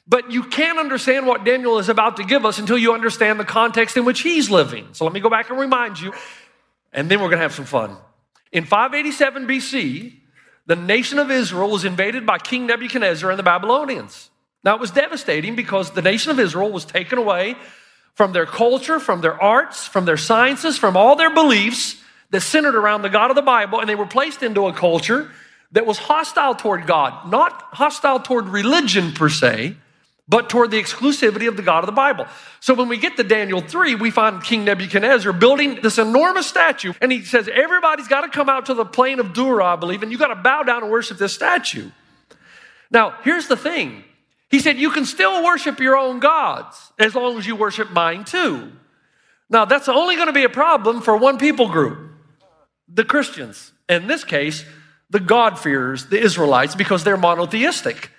But 0.08 0.32
you 0.32 0.44
can't 0.44 0.80
understand 0.80 1.28
what 1.28 1.44
Daniel 1.44 1.80
is 1.80 1.90
about 1.90 2.18
to 2.18 2.24
give 2.24 2.46
us 2.46 2.60
until 2.60 2.78
you 2.78 2.94
understand 2.94 3.40
the 3.40 3.46
context 3.46 3.98
in 3.98 4.06
which 4.06 4.22
he's 4.22 4.50
living. 4.50 4.88
So 4.94 5.04
let 5.04 5.14
me 5.14 5.20
go 5.20 5.30
back 5.30 5.50
and 5.50 5.60
remind 5.60 6.00
you, 6.00 6.14
and 6.94 7.10
then 7.10 7.20
we're 7.20 7.28
going 7.28 7.40
to 7.40 7.44
have 7.44 7.54
some 7.54 7.66
fun. 7.66 7.98
In 8.52 8.66
587 8.66 9.48
BC, 9.48 10.14
the 10.66 10.76
nation 10.76 11.20
of 11.20 11.32
Israel 11.32 11.70
was 11.70 11.86
invaded 11.86 12.26
by 12.26 12.38
King 12.38 12.68
Nebuchadnezzar 12.68 13.30
and 13.30 13.40
the 13.40 13.44
Babylonians. 13.44 14.30
Now, 14.64 14.76
it 14.76 14.82
was 14.82 14.92
devastating 14.92 15.56
because 15.56 15.92
the 15.92 16.02
nation 16.02 16.32
of 16.32 16.40
Israel 16.40 16.72
was 16.72 16.86
taken 16.86 17.18
away 17.18 17.56
from 18.16 18.34
their 18.34 18.46
culture, 18.46 19.00
from 19.00 19.22
their 19.22 19.42
arts, 19.42 19.88
from 19.88 20.06
their 20.06 20.18
sciences, 20.18 20.78
from 20.78 20.98
all 20.98 21.16
their 21.16 21.34
beliefs 21.34 22.02
that 22.32 22.42
centered 22.42 22.76
around 22.76 23.02
the 23.02 23.10
God 23.10 23.30
of 23.30 23.36
the 23.36 23.42
Bible, 23.42 23.80
and 23.80 23.88
they 23.88 23.96
were 23.96 24.08
placed 24.08 24.44
into 24.44 24.66
a 24.68 24.74
culture 24.74 25.32
that 25.72 25.86
was 25.86 25.98
hostile 25.98 26.56
toward 26.56 26.88
God, 26.88 27.30
not 27.30 27.52
hostile 27.72 28.20
toward 28.20 28.50
religion 28.50 29.14
per 29.14 29.30
se, 29.30 29.76
but 30.28 30.50
toward 30.50 30.72
the 30.72 30.82
exclusivity 30.82 31.48
of 31.48 31.56
the 31.56 31.64
God 31.64 31.80
of 31.80 31.86
the 31.86 31.94
Bible. 31.94 32.28
So 32.60 32.74
when 32.74 32.90
we 32.90 32.98
get 32.98 33.16
to 33.18 33.24
Daniel 33.24 33.62
3, 33.62 33.96
we 33.96 34.12
find 34.12 34.44
King 34.44 34.66
Nebuchadnezzar 34.66 35.32
building 35.34 35.80
this 35.82 35.98
enormous 35.98 36.48
statue, 36.48 36.94
and 37.00 37.12
he 37.12 37.24
says, 37.24 37.50
Everybody's 37.52 38.08
got 38.08 38.22
to 38.22 38.30
come 38.30 38.50
out 38.50 38.66
to 38.66 38.74
the 38.74 38.86
plain 38.86 39.20
of 39.20 39.34
Dura, 39.34 39.66
I 39.66 39.76
believe, 39.78 40.04
and 40.04 40.12
you 40.12 40.18
got 40.18 40.28
to 40.28 40.36
bow 40.36 40.64
down 40.64 40.84
and 40.84 40.92
worship 40.92 41.18
this 41.18 41.34
statue. 41.34 41.90
Now, 42.92 43.16
here's 43.24 43.48
the 43.48 43.58
thing 43.58 44.04
He 44.50 44.60
said, 44.60 44.78
You 44.78 44.92
can 44.92 45.06
still 45.06 45.44
worship 45.44 45.80
your 45.80 45.98
own 45.98 46.20
gods 46.20 46.92
as 47.00 47.16
long 47.16 47.38
as 47.38 47.48
you 47.48 47.56
worship 47.56 47.92
mine 47.92 48.26
too. 48.26 48.72
Now, 49.50 49.64
that's 49.64 49.88
only 49.88 50.16
going 50.16 50.28
to 50.28 50.34
be 50.34 50.44
a 50.44 50.50
problem 50.50 51.02
for 51.02 51.16
one 51.16 51.38
people 51.38 51.70
group 51.70 52.12
the 52.90 53.06
Christians. 53.06 53.72
In 53.90 54.08
this 54.08 54.24
case, 54.24 54.66
the 55.10 55.20
God-fearers, 55.20 56.08
the 56.08 56.20
Israelites, 56.20 56.76
because 56.76 57.06
they're 57.06 57.18
monotheistic. 57.18 58.12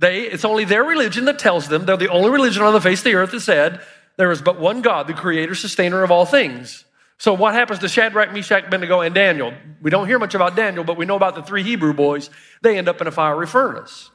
They, 0.00 0.22
it's 0.22 0.46
only 0.46 0.64
their 0.64 0.82
religion 0.82 1.26
that 1.26 1.38
tells 1.38 1.68
them 1.68 1.84
they're 1.84 1.96
the 1.96 2.08
only 2.08 2.30
religion 2.30 2.62
on 2.62 2.72
the 2.72 2.80
face 2.80 3.00
of 3.00 3.04
the 3.04 3.14
earth 3.14 3.32
that 3.32 3.40
said 3.40 3.82
there 4.16 4.30
is 4.30 4.40
but 4.40 4.58
one 4.58 4.80
God, 4.80 5.06
the 5.06 5.12
creator, 5.12 5.54
sustainer 5.54 6.02
of 6.02 6.10
all 6.10 6.24
things. 6.24 6.86
So 7.18 7.34
what 7.34 7.52
happens 7.52 7.80
to 7.80 7.88
Shadrach, 7.88 8.32
Meshach, 8.32 8.66
Abednego, 8.66 9.02
and 9.02 9.14
Daniel? 9.14 9.52
We 9.82 9.90
don't 9.90 10.06
hear 10.06 10.18
much 10.18 10.34
about 10.34 10.56
Daniel, 10.56 10.84
but 10.84 10.96
we 10.96 11.04
know 11.04 11.16
about 11.16 11.34
the 11.34 11.42
three 11.42 11.62
Hebrew 11.62 11.92
boys. 11.92 12.30
They 12.62 12.78
end 12.78 12.88
up 12.88 13.02
in 13.02 13.06
a 13.06 13.10
fiery 13.10 13.46
furnace. 13.46 14.10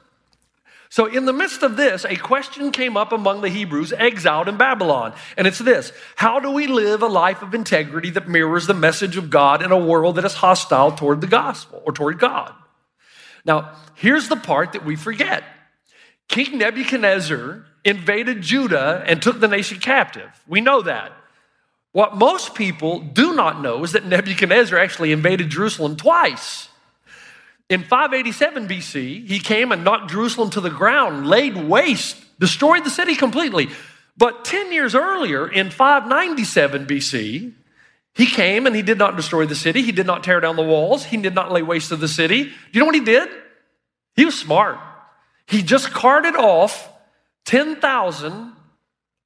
So, 0.88 1.06
in 1.06 1.24
the 1.24 1.32
midst 1.32 1.62
of 1.62 1.76
this, 1.76 2.04
a 2.04 2.16
question 2.16 2.72
came 2.72 2.96
up 2.96 3.12
among 3.12 3.42
the 3.42 3.48
Hebrews 3.48 3.92
exiled 3.92 4.48
in 4.48 4.56
Babylon. 4.56 5.14
And 5.36 5.46
it's 5.46 5.58
this 5.58 5.92
How 6.16 6.40
do 6.40 6.50
we 6.50 6.66
live 6.66 7.02
a 7.02 7.06
life 7.06 7.42
of 7.42 7.54
integrity 7.54 8.10
that 8.10 8.28
mirrors 8.28 8.66
the 8.66 8.74
message 8.74 9.16
of 9.16 9.30
God 9.30 9.62
in 9.62 9.70
a 9.70 9.78
world 9.78 10.16
that 10.16 10.24
is 10.24 10.34
hostile 10.34 10.90
toward 10.90 11.20
the 11.20 11.28
gospel 11.28 11.80
or 11.86 11.92
toward 11.92 12.18
God? 12.18 12.52
Now, 13.44 13.76
here's 13.94 14.28
the 14.28 14.36
part 14.36 14.72
that 14.72 14.84
we 14.84 14.96
forget 14.96 15.44
King 16.28 16.58
Nebuchadnezzar 16.58 17.64
invaded 17.84 18.42
Judah 18.42 19.02
and 19.06 19.22
took 19.22 19.40
the 19.40 19.48
nation 19.48 19.78
captive. 19.78 20.28
We 20.46 20.60
know 20.60 20.82
that. 20.82 21.12
What 21.92 22.16
most 22.16 22.54
people 22.54 23.00
do 23.00 23.34
not 23.34 23.62
know 23.62 23.82
is 23.84 23.92
that 23.92 24.04
Nebuchadnezzar 24.04 24.78
actually 24.78 25.12
invaded 25.12 25.48
Jerusalem 25.48 25.96
twice. 25.96 26.68
In 27.68 27.82
587 27.82 28.68
BC, 28.68 29.26
he 29.26 29.38
came 29.38 29.72
and 29.72 29.82
knocked 29.82 30.10
Jerusalem 30.10 30.50
to 30.50 30.60
the 30.60 30.70
ground, 30.70 31.26
laid 31.26 31.56
waste, 31.56 32.16
destroyed 32.38 32.84
the 32.84 32.90
city 32.90 33.16
completely. 33.16 33.70
But 34.16 34.44
10 34.44 34.72
years 34.72 34.94
earlier, 34.94 35.48
in 35.48 35.70
597 35.70 36.86
BC, 36.86 37.52
he 38.14 38.26
came 38.26 38.66
and 38.66 38.74
he 38.74 38.82
did 38.82 38.98
not 38.98 39.16
destroy 39.16 39.46
the 39.46 39.54
city. 39.54 39.82
He 39.82 39.92
did 39.92 40.06
not 40.06 40.24
tear 40.24 40.40
down 40.40 40.56
the 40.56 40.62
walls. 40.62 41.04
He 41.04 41.16
did 41.18 41.34
not 41.34 41.52
lay 41.52 41.62
waste 41.62 41.90
to 41.90 41.96
the 41.96 42.08
city. 42.08 42.44
Do 42.44 42.50
you 42.72 42.80
know 42.80 42.86
what 42.86 42.94
he 42.94 43.02
did? 43.02 43.28
He 44.14 44.24
was 44.24 44.38
smart. 44.38 44.78
He 45.46 45.62
just 45.62 45.92
carted 45.92 46.36
off 46.36 46.88
10,000 47.44 48.52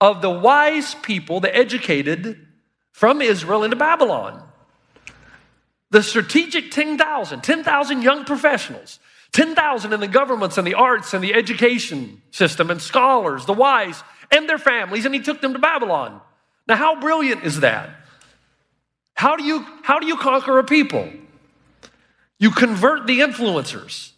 of 0.01 0.23
the 0.23 0.31
wise 0.31 0.95
people, 0.95 1.41
the 1.41 1.55
educated, 1.55 2.47
from 2.93 3.23
Israel 3.23 3.65
into 3.65 3.77
Babylon. 3.77 4.43
The 5.91 6.03
strategic 6.03 6.71
10,000, 6.71 7.43
10,000 7.43 8.03
young 8.03 8.25
professionals, 8.25 9.01
10,000 9.33 9.93
in 9.93 10.01
the 10.01 10.09
governments 10.09 10.59
and 10.59 10.67
the 10.67 10.75
arts 10.75 11.15
and 11.15 11.23
the 11.23 11.35
education 11.35 12.23
system 12.31 12.71
and 12.71 12.81
scholars, 12.81 13.47
the 13.47 13.53
wise, 13.53 14.03
and 14.31 14.49
their 14.49 14.59
families, 14.59 15.05
and 15.05 15.15
he 15.15 15.21
took 15.21 15.41
them 15.41 15.53
to 15.53 15.59
Babylon. 15.59 16.21
Now, 16.69 16.77
how 16.77 17.01
brilliant 17.01 17.45
is 17.45 17.61
that? 17.61 17.91
How 19.15 19.37
do 19.37 19.43
you, 19.43 19.67
how 19.83 19.99
do 19.99 20.07
you 20.07 20.17
conquer 20.17 20.59
a 20.59 20.65
people? 20.65 21.11
You 22.39 22.51
convert 22.51 23.07
the 23.07 23.21
influencers. 23.21 24.13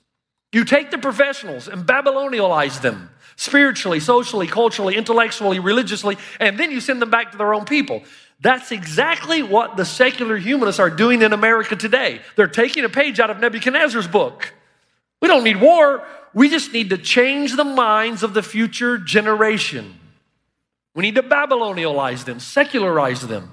You 0.52 0.64
take 0.64 0.90
the 0.90 0.98
professionals 0.98 1.66
and 1.66 1.86
Babylonialize 1.86 2.80
them 2.80 3.10
spiritually, 3.36 3.98
socially, 3.98 4.46
culturally, 4.46 4.96
intellectually, 4.96 5.58
religiously, 5.58 6.18
and 6.38 6.58
then 6.58 6.70
you 6.70 6.80
send 6.80 7.00
them 7.00 7.10
back 7.10 7.32
to 7.32 7.38
their 7.38 7.54
own 7.54 7.64
people. 7.64 8.02
That's 8.40 8.70
exactly 8.72 9.42
what 9.42 9.76
the 9.76 9.84
secular 9.84 10.36
humanists 10.36 10.80
are 10.80 10.90
doing 10.90 11.22
in 11.22 11.32
America 11.32 11.76
today. 11.76 12.20
They're 12.36 12.48
taking 12.48 12.84
a 12.84 12.88
page 12.88 13.20
out 13.20 13.30
of 13.30 13.38
Nebuchadnezzar's 13.38 14.08
book. 14.08 14.52
We 15.20 15.28
don't 15.28 15.44
need 15.44 15.60
war, 15.60 16.04
we 16.34 16.48
just 16.48 16.72
need 16.72 16.90
to 16.90 16.98
change 16.98 17.56
the 17.56 17.64
minds 17.64 18.22
of 18.22 18.34
the 18.34 18.42
future 18.42 18.98
generation. 18.98 19.98
We 20.94 21.02
need 21.02 21.14
to 21.14 21.22
Babylonialize 21.22 22.24
them, 22.24 22.40
secularize 22.40 23.26
them. 23.26 23.50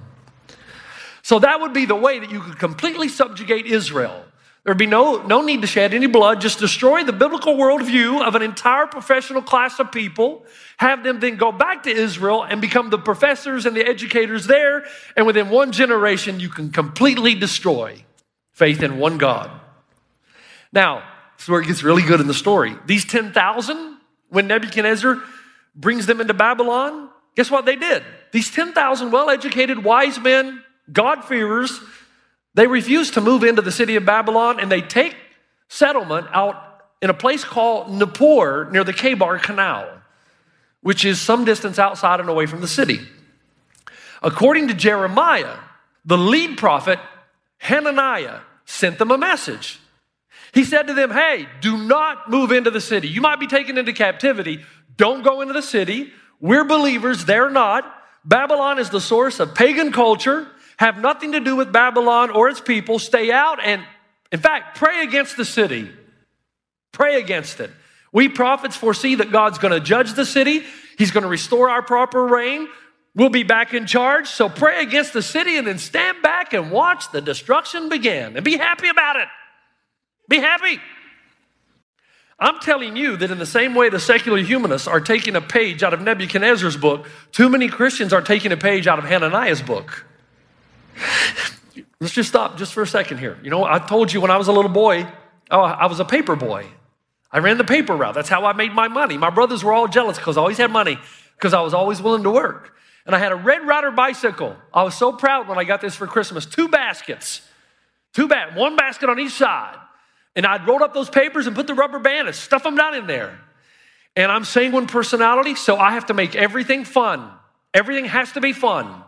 So 1.21 1.39
that 1.39 1.61
would 1.61 1.73
be 1.73 1.85
the 1.85 1.95
way 1.95 2.19
that 2.19 2.31
you 2.31 2.41
could 2.41 2.57
completely 2.57 3.07
subjugate 3.07 3.65
Israel. 3.65 4.25
There'd 4.63 4.77
be 4.77 4.85
no, 4.85 5.23
no 5.23 5.41
need 5.41 5.61
to 5.61 5.67
shed 5.67 5.93
any 5.93 6.07
blood, 6.07 6.41
just 6.41 6.59
destroy 6.59 7.03
the 7.03 7.13
biblical 7.13 7.55
worldview 7.55 8.21
of 8.21 8.35
an 8.35 8.41
entire 8.41 8.87
professional 8.87 9.41
class 9.41 9.79
of 9.79 9.91
people, 9.91 10.43
have 10.77 11.03
them 11.03 11.19
then 11.19 11.37
go 11.37 11.51
back 11.51 11.83
to 11.83 11.89
Israel 11.89 12.43
and 12.43 12.59
become 12.59 12.89
the 12.89 12.97
professors 12.97 13.65
and 13.65 13.75
the 13.75 13.87
educators 13.87 14.47
there, 14.47 14.83
and 15.15 15.25
within 15.25 15.49
one 15.49 15.71
generation, 15.71 16.39
you 16.39 16.49
can 16.49 16.71
completely 16.71 17.35
destroy 17.35 18.03
faith 18.51 18.83
in 18.83 18.97
one 18.97 19.17
God. 19.17 19.49
Now, 20.73 21.03
This 21.39 21.45
is 21.45 21.49
where 21.49 21.61
it 21.61 21.67
gets 21.67 21.83
really 21.83 22.03
good 22.03 22.19
in 22.19 22.27
the 22.27 22.33
story. 22.33 22.75
These 22.85 23.05
10,000, 23.05 23.97
when 24.27 24.47
Nebuchadnezzar 24.47 25.21
brings 25.73 26.05
them 26.05 26.19
into 26.19 26.33
Babylon, 26.33 27.09
guess 27.33 27.49
what 27.49 27.65
they 27.65 27.77
did? 27.77 28.03
These 28.33 28.51
10,000 28.51 29.09
well 29.09 29.29
educated, 29.29 29.81
wise 29.81 30.19
men, 30.19 30.61
God-fearers, 30.91 31.79
they 32.53 32.67
refuse 32.67 33.11
to 33.11 33.21
move 33.21 33.43
into 33.43 33.61
the 33.61 33.71
city 33.71 33.95
of 33.95 34.05
Babylon 34.05 34.59
and 34.59 34.71
they 34.71 34.81
take 34.81 35.15
settlement 35.67 36.27
out 36.31 36.81
in 37.01 37.09
a 37.09 37.13
place 37.13 37.43
called 37.43 37.91
Nippur 37.91 38.69
near 38.71 38.83
the 38.83 38.93
Kabar 38.93 39.39
Canal, 39.39 39.87
which 40.81 41.05
is 41.05 41.21
some 41.21 41.45
distance 41.45 41.79
outside 41.79 42.19
and 42.19 42.29
away 42.29 42.45
from 42.45 42.61
the 42.61 42.67
city. 42.67 42.99
According 44.21 44.67
to 44.67 44.73
Jeremiah, 44.73 45.57
the 46.05 46.17
lead 46.17 46.57
prophet, 46.57 46.99
Hananiah, 47.59 48.39
sent 48.65 48.97
them 48.97 49.11
a 49.11 49.17
message. 49.17 49.79
He 50.53 50.63
said 50.63 50.87
to 50.87 50.93
them, 50.93 51.11
Hey, 51.11 51.47
do 51.61 51.77
not 51.77 52.29
move 52.29 52.51
into 52.51 52.71
the 52.71 52.81
city. 52.81 53.07
You 53.07 53.21
might 53.21 53.39
be 53.39 53.47
taken 53.47 53.77
into 53.77 53.93
captivity. 53.93 54.65
Don't 54.97 55.23
go 55.23 55.41
into 55.41 55.53
the 55.53 55.61
city. 55.61 56.11
We're 56.41 56.65
believers, 56.65 57.25
they're 57.25 57.49
not. 57.49 57.95
Babylon 58.25 58.79
is 58.79 58.89
the 58.89 59.01
source 59.01 59.39
of 59.39 59.55
pagan 59.55 59.91
culture. 59.91 60.47
Have 60.79 60.97
nothing 60.97 61.33
to 61.33 61.41
do 61.41 61.57
with 61.57 61.73
Babylon 61.73 62.29
or 62.29 62.47
its 62.47 62.61
people. 62.61 62.99
Stay 62.99 63.33
out 63.33 63.59
and, 63.61 63.83
in 64.31 64.39
fact, 64.39 64.77
pray 64.77 65.03
against 65.03 65.35
the 65.35 65.43
city. 65.43 65.91
Pray 66.93 67.19
against 67.19 67.59
it. 67.59 67.69
We 68.13 68.29
prophets 68.29 68.77
foresee 68.77 69.15
that 69.15 69.29
God's 69.29 69.57
going 69.57 69.73
to 69.73 69.81
judge 69.81 70.13
the 70.13 70.25
city. 70.25 70.63
He's 70.97 71.11
going 71.11 71.23
to 71.23 71.29
restore 71.29 71.69
our 71.69 71.81
proper 71.81 72.25
reign. 72.25 72.69
We'll 73.13 73.27
be 73.27 73.43
back 73.43 73.73
in 73.73 73.87
charge. 73.87 74.29
So 74.29 74.47
pray 74.47 74.81
against 74.81 75.11
the 75.11 75.21
city 75.21 75.57
and 75.57 75.67
then 75.67 75.79
stand 75.79 76.21
back 76.21 76.53
and 76.53 76.71
watch 76.71 77.11
the 77.11 77.19
destruction 77.19 77.89
begin 77.89 78.37
and 78.37 78.45
be 78.45 78.55
happy 78.55 78.87
about 78.87 79.17
it. 79.17 79.27
Be 80.29 80.39
happy. 80.39 80.79
I'm 82.39 82.57
telling 82.61 82.95
you 82.95 83.17
that 83.17 83.31
in 83.31 83.37
the 83.37 83.45
same 83.45 83.75
way 83.75 83.89
the 83.89 83.99
secular 83.99 84.37
humanists 84.37 84.87
are 84.87 85.01
taking 85.01 85.35
a 85.35 85.41
page 85.41 85.83
out 85.83 85.93
of 85.93 85.99
Nebuchadnezzar's 85.99 86.77
book, 86.77 87.05
too 87.33 87.49
many 87.49 87.67
Christians 87.67 88.13
are 88.13 88.21
taking 88.21 88.53
a 88.53 88.57
page 88.57 88.87
out 88.87 88.97
of 88.97 89.03
Hananiah's 89.03 89.61
book. 89.61 90.05
Let's 91.99 92.13
just 92.13 92.29
stop 92.29 92.57
just 92.57 92.73
for 92.73 92.81
a 92.81 92.87
second 92.87 93.17
here. 93.17 93.37
You 93.43 93.49
know, 93.49 93.65
I 93.65 93.79
told 93.79 94.13
you 94.13 94.21
when 94.21 94.31
I 94.31 94.37
was 94.37 94.47
a 94.47 94.51
little 94.51 94.71
boy, 94.71 95.05
oh, 95.51 95.61
I 95.61 95.87
was 95.87 95.99
a 95.99 96.05
paper 96.05 96.35
boy. 96.35 96.65
I 97.31 97.39
ran 97.39 97.57
the 97.57 97.63
paper 97.63 97.95
route. 97.95 98.15
That's 98.15 98.29
how 98.29 98.45
I 98.45 98.53
made 98.53 98.73
my 98.73 98.87
money. 98.87 99.17
My 99.17 99.29
brothers 99.29 99.63
were 99.63 99.73
all 99.73 99.87
jealous 99.87 100.17
because 100.17 100.37
I 100.37 100.41
always 100.41 100.57
had 100.57 100.71
money 100.71 100.97
because 101.35 101.53
I 101.53 101.61
was 101.61 101.73
always 101.73 102.01
willing 102.01 102.23
to 102.23 102.31
work. 102.31 102.75
And 103.05 103.15
I 103.15 103.19
had 103.19 103.31
a 103.31 103.35
Red 103.35 103.65
Rider 103.65 103.91
bicycle. 103.91 104.55
I 104.73 104.83
was 104.83 104.95
so 104.95 105.11
proud 105.11 105.47
when 105.47 105.57
I 105.57 105.63
got 105.63 105.81
this 105.81 105.95
for 105.95 106.07
Christmas. 106.07 106.45
Two 106.45 106.67
baskets, 106.67 107.41
two 108.13 108.27
bat, 108.27 108.55
one 108.55 108.75
basket 108.75 109.09
on 109.09 109.19
each 109.19 109.33
side. 109.33 109.77
And 110.35 110.45
I'd 110.45 110.67
roll 110.67 110.83
up 110.83 110.93
those 110.93 111.09
papers 111.09 111.47
and 111.47 111.55
put 111.55 111.67
the 111.67 111.73
rubber 111.73 111.99
band 111.99 112.27
and 112.27 112.35
stuff 112.35 112.63
them 112.63 112.75
down 112.75 112.95
in 112.95 113.07
there. 113.07 113.39
And 114.15 114.31
I'm 114.31 114.43
sanguine 114.43 114.87
personality, 114.87 115.55
so 115.55 115.77
I 115.77 115.91
have 115.91 116.07
to 116.07 116.13
make 116.13 116.35
everything 116.35 116.83
fun. 116.83 117.31
Everything 117.73 118.05
has 118.05 118.31
to 118.33 118.41
be 118.41 118.53
fun. 118.53 119.03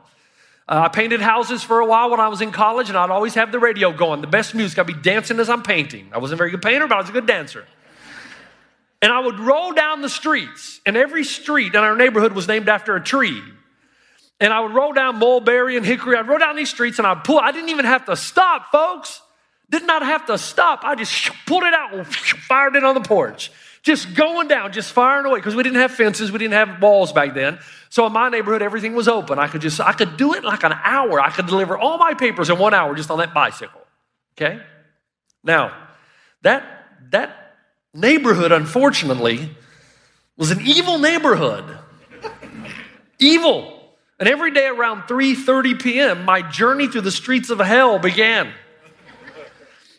Uh, 0.72 0.84
I 0.84 0.88
painted 0.88 1.20
houses 1.20 1.62
for 1.62 1.82
a 1.82 1.86
while 1.86 2.12
when 2.12 2.22
I 2.22 2.30
was 2.30 2.40
in 2.40 2.54
college, 2.54 2.88
and 2.88 2.98
I'd 2.98 3.10
always 3.10 3.34
have 3.34 3.52
the 3.52 3.60
radio 3.60 3.92
going. 3.92 4.22
The 4.22 4.28
best 4.28 4.56
music. 4.56 4.80
I'd 4.80 4.88
be 4.88 4.94
dancing 4.94 5.38
as 5.42 5.50
I'm 5.50 5.64
painting. 5.64 6.10
I 6.14 6.18
wasn't 6.18 6.38
a 6.38 6.40
very 6.40 6.50
good 6.50 6.62
painter, 6.62 6.88
but 6.88 6.96
I 6.96 7.02
was 7.02 7.10
a 7.10 7.12
good 7.12 7.26
dancer. 7.26 7.66
And 9.02 9.12
I 9.12 9.20
would 9.20 9.38
roll 9.38 9.74
down 9.74 10.02
the 10.02 10.08
streets, 10.08 10.80
and 10.86 10.96
every 10.96 11.26
street 11.26 11.76
in 11.76 11.82
our 11.82 11.98
neighborhood 11.98 12.32
was 12.32 12.48
named 12.48 12.70
after 12.70 12.96
a 12.96 13.04
tree. 13.04 13.44
And 14.40 14.54
I 14.54 14.62
would 14.62 14.72
roll 14.72 14.94
down 14.94 15.18
Mulberry 15.18 15.76
and 15.76 15.86
Hickory. 15.86 16.16
I'd 16.16 16.30
roll 16.30 16.40
down 16.40 16.56
these 16.56 16.70
streets, 16.70 17.00
and 17.00 17.06
I'd 17.06 17.26
pull. 17.26 17.38
I 17.38 17.52
didn't 17.52 17.70
even 17.70 17.84
have 17.84 18.06
to 18.06 18.16
stop, 18.16 18.72
folks. 18.72 19.22
Did 19.70 19.86
not 19.86 20.04
have 20.04 20.26
to 20.28 20.38
stop. 20.38 20.86
I 20.86 20.96
just 20.96 21.32
pulled 21.48 21.64
it 21.64 21.74
out 21.74 21.94
and 21.94 22.08
fired 22.48 22.78
it 22.78 22.86
on 22.86 22.96
the 22.96 23.02
porch. 23.02 23.52
Just 23.84 24.14
going 24.14 24.48
down, 24.48 24.72
just 24.72 24.92
firing 24.92 25.26
away, 25.26 25.40
because 25.40 25.56
we 25.56 25.64
didn't 25.64 25.80
have 25.80 25.92
fences, 25.92 26.32
we 26.32 26.38
didn't 26.38 26.54
have 26.54 26.82
walls 26.82 27.12
back 27.12 27.34
then. 27.34 27.60
So 27.90 28.06
in 28.06 28.14
my 28.14 28.30
neighborhood, 28.30 28.62
everything 28.62 28.94
was 28.94 29.08
open. 29.08 29.40
I 29.40 29.48
could 29.48 29.62
just, 29.62 29.80
I 29.80 29.94
could 29.94 30.18
do 30.18 30.34
it 30.36 30.44
like 30.44 30.64
an 30.64 30.74
hour. 30.84 31.20
I 31.20 31.32
could 31.32 31.48
deliver 31.48 31.78
all 31.78 31.98
my 31.98 32.14
papers 32.14 32.50
in 32.50 32.60
one 32.60 32.76
hour 32.76 32.94
just 32.96 33.10
on 33.10 33.18
that 33.18 33.34
bicycle. 33.34 33.82
Okay? 34.38 34.62
Now, 35.44 35.76
that 36.44 36.64
that 37.10 37.56
neighborhood, 37.94 38.52
unfortunately, 38.52 39.56
was 40.38 40.52
an 40.52 40.62
evil 40.62 41.00
neighborhood. 41.00 41.78
evil. 43.20 43.80
And 44.20 44.30
every 44.30 44.52
day 44.52 44.68
around 44.68 45.04
3:30 45.04 45.82
p.m., 45.82 46.26
my 46.26 46.42
journey 46.44 46.88
through 46.88 47.02
the 47.02 47.12
streets 47.12 47.50
of 47.50 47.60
hell 47.60 47.98
began. 47.98 48.54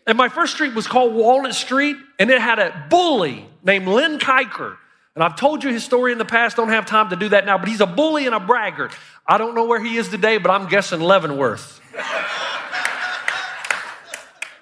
And 0.07 0.19
my 0.19 0.29
first 0.29 0.55
street 0.55 0.75
was 0.75 0.87
called 0.87 1.15
Walnut 1.15 1.55
Street, 1.55 1.97
and 2.19 2.31
it 2.31 2.41
had 2.41 2.59
a 2.59 2.87
bully 2.91 3.47
named 3.63 3.87
Lynn 3.87 4.19
Kiker. 4.19 4.77
And 5.15 5.23
I've 5.23 5.37
told 5.37 5.63
you 5.63 5.71
his 5.71 5.85
story 5.85 6.13
in 6.13 6.19
the 6.19 6.25
past, 6.25 6.57
don't 6.57 6.71
have 6.71 6.87
time 6.87 7.11
to 7.11 7.17
do 7.17 7.29
that 7.29 7.45
now, 7.47 7.59
but 7.59 7.69
he's 7.69 7.81
a 7.81 7.87
bully 7.87 8.27
and 8.27 8.35
a 8.35 8.41
braggart. 8.41 8.93
I 9.27 9.39
don't 9.39 9.55
know 9.55 9.67
where 9.67 9.83
he 9.83 9.97
is 9.97 10.09
today, 10.09 10.39
but 10.39 10.51
I'm 10.51 10.69
guessing 10.69 11.01
Leavenworth. 11.01 11.81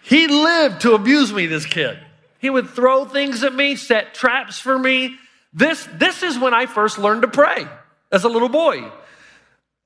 he 0.02 0.26
lived 0.26 0.82
to 0.82 0.94
abuse 0.94 1.32
me, 1.32 1.46
this 1.46 1.64
kid. 1.64 1.98
He 2.38 2.50
would 2.50 2.68
throw 2.68 3.04
things 3.04 3.44
at 3.44 3.54
me, 3.54 3.76
set 3.76 4.12
traps 4.14 4.58
for 4.58 4.78
me. 4.78 5.16
This, 5.52 5.86
this 5.94 6.22
is 6.22 6.38
when 6.38 6.52
I 6.52 6.66
first 6.66 6.98
learned 6.98 7.22
to 7.22 7.28
pray 7.28 7.66
as 8.10 8.24
a 8.24 8.28
little 8.28 8.48
boy. 8.48 8.90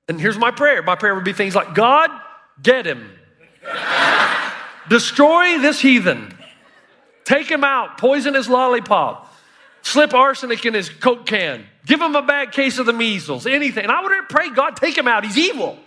And 0.08 0.20
here's 0.20 0.38
my 0.38 0.50
prayer 0.50 0.82
my 0.82 0.96
prayer 0.96 1.14
would 1.14 1.24
be 1.24 1.32
things 1.32 1.54
like 1.54 1.74
God, 1.74 2.10
get 2.62 2.86
him. 2.86 3.10
Destroy 4.88 5.58
this 5.58 5.80
heathen. 5.80 6.34
Take 7.24 7.50
him 7.50 7.64
out. 7.64 7.98
Poison 7.98 8.34
his 8.34 8.48
lollipop. 8.48 9.32
Slip 9.82 10.14
arsenic 10.14 10.64
in 10.64 10.74
his 10.74 10.88
Coke 10.88 11.26
can. 11.26 11.64
Give 11.86 12.00
him 12.00 12.14
a 12.14 12.22
bad 12.22 12.52
case 12.52 12.78
of 12.78 12.86
the 12.86 12.92
measles. 12.92 13.46
Anything. 13.46 13.84
And 13.84 13.92
I 13.92 14.02
would 14.02 14.12
pray, 14.28 14.50
God, 14.50 14.76
take 14.76 14.96
him 14.96 15.06
out. 15.06 15.24
He's 15.24 15.38
evil. 15.38 15.78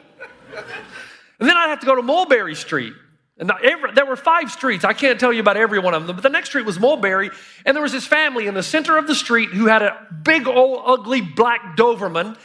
And 1.39 1.47
then 1.47 1.57
I'd 1.57 1.69
have 1.69 1.79
to 1.81 1.86
go 1.86 1.95
to 1.95 2.01
Mulberry 2.01 2.55
Street. 2.55 2.93
And 3.39 3.51
every, 3.63 3.91
there 3.93 4.05
were 4.05 4.15
five 4.15 4.51
streets. 4.51 4.83
I 4.83 4.93
can't 4.93 5.19
tell 5.19 5.31
you 5.31 5.41
about 5.41 5.57
every 5.57 5.77
one 5.77 5.93
of 5.93 6.07
them, 6.07 6.15
but 6.15 6.23
the 6.23 6.29
next 6.29 6.49
street 6.49 6.65
was 6.65 6.79
Mulberry. 6.79 7.29
And 7.65 7.75
there 7.75 7.83
was 7.83 7.91
this 7.91 8.05
family 8.05 8.47
in 8.47 8.55
the 8.55 8.63
center 8.63 8.97
of 8.97 9.05
the 9.05 9.13
street 9.13 9.49
who 9.49 9.67
had 9.67 9.83
a 9.83 10.07
big, 10.23 10.47
old, 10.47 10.81
ugly 10.86 11.21
black 11.21 11.77
Doberman. 11.77 12.36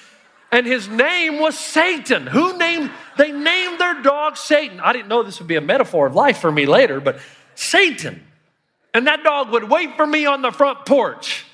And 0.52 0.66
his 0.66 0.86
name 0.86 1.40
was 1.40 1.58
Satan. 1.58 2.26
Who 2.26 2.58
named, 2.58 2.90
they 3.16 3.32
named 3.32 3.80
their 3.80 4.02
dog 4.02 4.36
Satan. 4.36 4.80
I 4.80 4.92
didn't 4.92 5.08
know 5.08 5.22
this 5.22 5.38
would 5.38 5.48
be 5.48 5.56
a 5.56 5.62
metaphor 5.62 6.06
of 6.06 6.14
life 6.14 6.38
for 6.38 6.52
me 6.52 6.66
later, 6.66 7.00
but 7.00 7.18
Satan. 7.54 8.22
And 8.92 9.06
that 9.06 9.24
dog 9.24 9.50
would 9.50 9.64
wait 9.64 9.96
for 9.96 10.06
me 10.06 10.26
on 10.26 10.42
the 10.42 10.50
front 10.52 10.84
porch. 10.84 11.46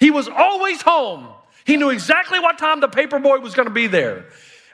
He 0.00 0.10
was 0.10 0.28
always 0.28 0.82
home. 0.82 1.28
He 1.64 1.76
knew 1.76 1.90
exactly 1.90 2.40
what 2.40 2.58
time 2.58 2.80
the 2.80 2.88
paper 2.88 3.20
boy 3.20 3.38
was 3.38 3.54
going 3.54 3.68
to 3.68 3.74
be 3.74 3.86
there. 3.86 4.24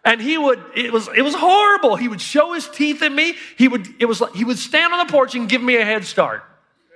And 0.03 0.23
he 0.23 0.39
would, 0.39 0.63
it 0.75 0.91
was, 0.91 1.07
it 1.15 1.21
was 1.21 1.35
horrible. 1.35 1.97
He 1.97 2.09
would 2.09 2.23
show 2.23 2.55
his 2.55 2.67
teeth 2.67 3.03
at 3.03 3.13
me. 3.13 3.35
He 3.59 3.69
would, 3.69 3.87
it 4.01 4.07
was 4.07 4.23
like, 4.23 4.35
he 4.35 4.45
would 4.45 4.59
stand 4.59 4.95
on 4.95 5.07
the 5.07 5.13
porch 5.13 5.35
and 5.35 5.47
give 5.47 5.61
me 5.61 5.77
a 5.77 5.85
head 5.85 6.07
start. 6.07 6.43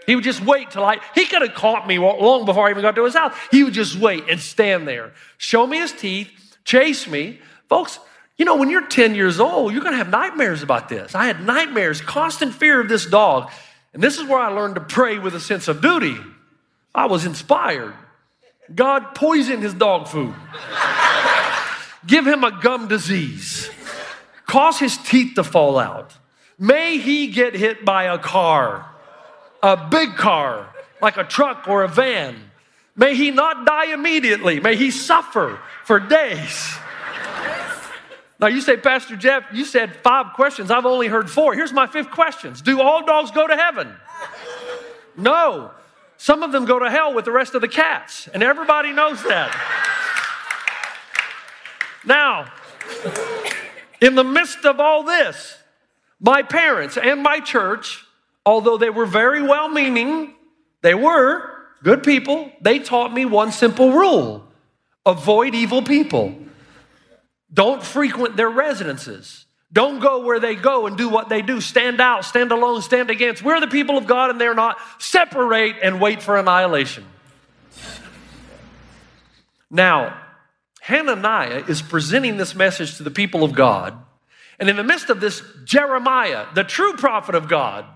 He 0.07 0.15
would 0.15 0.25
just 0.25 0.43
wait 0.43 0.71
till 0.71 0.85
I, 0.85 0.99
he 1.15 1.27
could 1.27 1.43
have 1.43 1.55
caught 1.55 1.87
me 1.87 1.99
long 1.99 2.47
before 2.47 2.67
I 2.67 2.71
even 2.71 2.81
got 2.81 2.95
to 2.95 3.05
his 3.05 3.15
house. 3.15 3.35
He 3.51 3.63
would 3.63 3.75
just 3.75 3.97
wait 3.97 4.25
and 4.31 4.41
stand 4.41 4.89
there, 4.89 5.13
show 5.37 5.67
me 5.67 5.79
his 5.79 5.93
teeth, 5.93 6.31
chase 6.65 7.07
me. 7.07 7.41
Folks, 7.69 7.99
you 8.37 8.45
know, 8.45 8.57
when 8.57 8.71
you're 8.71 8.87
10 8.87 9.15
years 9.15 9.39
old, 9.41 9.73
you're 9.73 9.83
going 9.83 9.93
to 9.93 9.99
have 9.99 10.09
nightmares 10.09 10.63
about 10.63 10.89
this. 10.89 11.15
I 11.15 11.27
had 11.27 11.45
nightmares, 11.45 12.01
constant 12.01 12.55
fear 12.55 12.81
of 12.81 12.89
this 12.89 13.07
dog. 13.07 13.51
And 13.93 14.03
this 14.03 14.19
is 14.19 14.27
where 14.27 14.39
I 14.39 14.49
learned 14.49 14.77
to 14.77 14.81
pray 14.81 15.19
with 15.19 15.35
a 15.35 15.41
sense 15.41 15.69
of 15.69 15.81
duty. 15.81 16.17
I 16.95 17.07
was 17.07 17.25
inspired. 17.25 17.95
God 18.75 19.15
poisoned 19.15 19.63
his 19.63 19.75
dog 19.75 20.09
food. 20.09 20.35
Give 22.07 22.27
him 22.27 22.43
a 22.45 22.59
gum 22.61 22.89
disease. 22.89 23.71
Cause 24.47 24.79
his 24.79 24.97
teeth 24.99 25.35
to 25.37 25.45
fall 25.45 25.79
out. 25.79 26.15
May 26.59 26.99
he 26.99 27.29
get 27.29 27.55
hit 27.55 27.85
by 27.85 28.05
a 28.05 28.19
car, 28.19 28.87
a 29.63 29.89
big 29.89 30.17
car, 30.17 30.75
like 31.01 31.17
a 31.17 31.25
truck 31.25 31.69
or 31.69 31.83
a 31.83 31.89
van. 31.89 32.37
May 32.95 33.15
he 33.15 33.31
not 33.31 33.65
die 33.65 33.93
immediately. 33.93 34.61
May 34.61 34.77
he 34.77 34.91
suffer 34.91 35.59
for 35.85 35.99
days. 35.99 36.77
Now, 38.39 38.49
you 38.49 38.61
say, 38.61 38.77
Pastor 38.77 39.17
Jeff, 39.17 39.45
you 39.53 39.65
said 39.65 39.95
five 40.03 40.35
questions. 40.35 40.71
I've 40.71 40.85
only 40.85 41.07
heard 41.07 41.31
four. 41.31 41.55
Here's 41.55 41.73
my 41.73 41.87
fifth 41.87 42.11
questions 42.11 42.61
Do 42.61 42.81
all 42.81 43.05
dogs 43.07 43.31
go 43.31 43.47
to 43.47 43.57
heaven? 43.57 43.95
No. 45.17 45.71
Some 46.17 46.43
of 46.43 46.53
them 46.53 46.65
go 46.65 46.79
to 46.79 46.91
hell 46.91 47.15
with 47.15 47.25
the 47.25 47.33
rest 47.33 47.55
of 47.55 47.61
the 47.61 47.69
cats, 47.69 48.29
and 48.29 48.43
everybody 48.43 48.93
knows 48.93 49.23
that. 49.25 49.51
Now, 52.05 52.53
in 54.01 54.15
the 54.15 54.25
midst 54.25 54.65
of 54.65 54.81
all 54.81 55.03
this, 55.03 55.57
my 56.21 56.43
parents 56.43 56.97
and 56.97 57.23
my 57.23 57.41
church, 57.41 58.05
although 58.45 58.77
they 58.77 58.91
were 58.91 59.07
very 59.07 59.43
well 59.43 59.69
meaning, 59.69 60.35
they 60.81 60.95
were 60.95 61.62
good 61.83 62.03
people, 62.03 62.53
they 62.61 62.79
taught 62.79 63.13
me 63.13 63.25
one 63.25 63.53
simple 63.53 63.93
rule 63.93 64.47
avoid 65.05 65.55
evil 65.55 65.83
people. 65.83 66.35
Don't 67.53 67.83
frequent 67.83 68.37
their 68.37 68.49
residences. 68.49 69.47
Don't 69.73 70.01
go 70.01 70.25
where 70.25 70.39
they 70.39 70.55
go 70.55 70.87
and 70.87 70.97
do 70.97 71.09
what 71.09 71.29
they 71.29 71.41
do. 71.41 71.61
Stand 71.61 72.01
out, 72.01 72.25
stand 72.25 72.53
alone, 72.53 72.83
stand 72.83 73.11
against. 73.11 73.43
We're 73.43 73.61
the 73.61 73.67
people 73.67 73.97
of 73.97 74.07
God 74.07 74.31
and 74.31 74.41
they're 74.41 74.55
not. 74.55 74.79
Separate 74.99 75.77
and 75.83 76.01
wait 76.01 76.23
for 76.23 76.37
annihilation. 76.37 77.05
Now, 79.71 80.19
Hananiah 80.83 81.65
is 81.69 81.81
presenting 81.81 82.37
this 82.37 82.55
message 82.55 82.99
to 82.99 83.03
the 83.03 83.11
people 83.11 83.45
of 83.45 83.55
God. 83.55 83.95
And 84.59 84.69
in 84.69 84.77
the 84.77 84.85
midst 84.85 85.09
of 85.09 85.21
this, 85.21 85.43
Jeremiah, 85.65 86.47
the 86.55 86.65
true 86.65 86.93
prophet 86.95 87.35
of 87.35 87.49
God, 87.49 87.87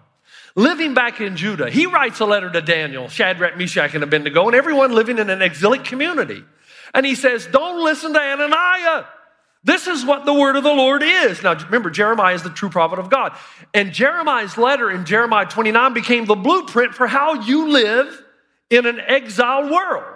living 0.56 0.94
back 0.94 1.20
in 1.20 1.36
Judah, 1.36 1.70
he 1.70 1.86
writes 1.86 2.18
a 2.18 2.24
letter 2.24 2.50
to 2.50 2.60
Daniel, 2.60 3.08
Shadrach, 3.08 3.56
Meshach, 3.56 3.94
and 3.94 4.02
Abednego, 4.02 4.46
and 4.46 4.56
everyone 4.56 4.92
living 4.92 5.18
in 5.18 5.30
an 5.30 5.42
exilic 5.42 5.84
community. 5.84 6.42
And 6.92 7.06
he 7.06 7.14
says, 7.14 7.46
Don't 7.46 7.84
listen 7.84 8.12
to 8.14 8.18
Hananiah. 8.18 9.04
This 9.62 9.88
is 9.88 10.04
what 10.04 10.24
the 10.24 10.32
word 10.32 10.54
of 10.54 10.62
the 10.62 10.72
Lord 10.72 11.02
is. 11.02 11.42
Now, 11.42 11.54
remember, 11.54 11.90
Jeremiah 11.90 12.34
is 12.34 12.44
the 12.44 12.50
true 12.50 12.68
prophet 12.68 13.00
of 13.00 13.10
God. 13.10 13.36
And 13.74 13.92
Jeremiah's 13.92 14.56
letter 14.56 14.90
in 14.90 15.04
Jeremiah 15.04 15.46
29 15.46 15.92
became 15.92 16.24
the 16.24 16.36
blueprint 16.36 16.94
for 16.94 17.08
how 17.08 17.34
you 17.42 17.68
live 17.68 18.22
in 18.70 18.86
an 18.86 19.00
exiled 19.00 19.70
world. 19.70 20.15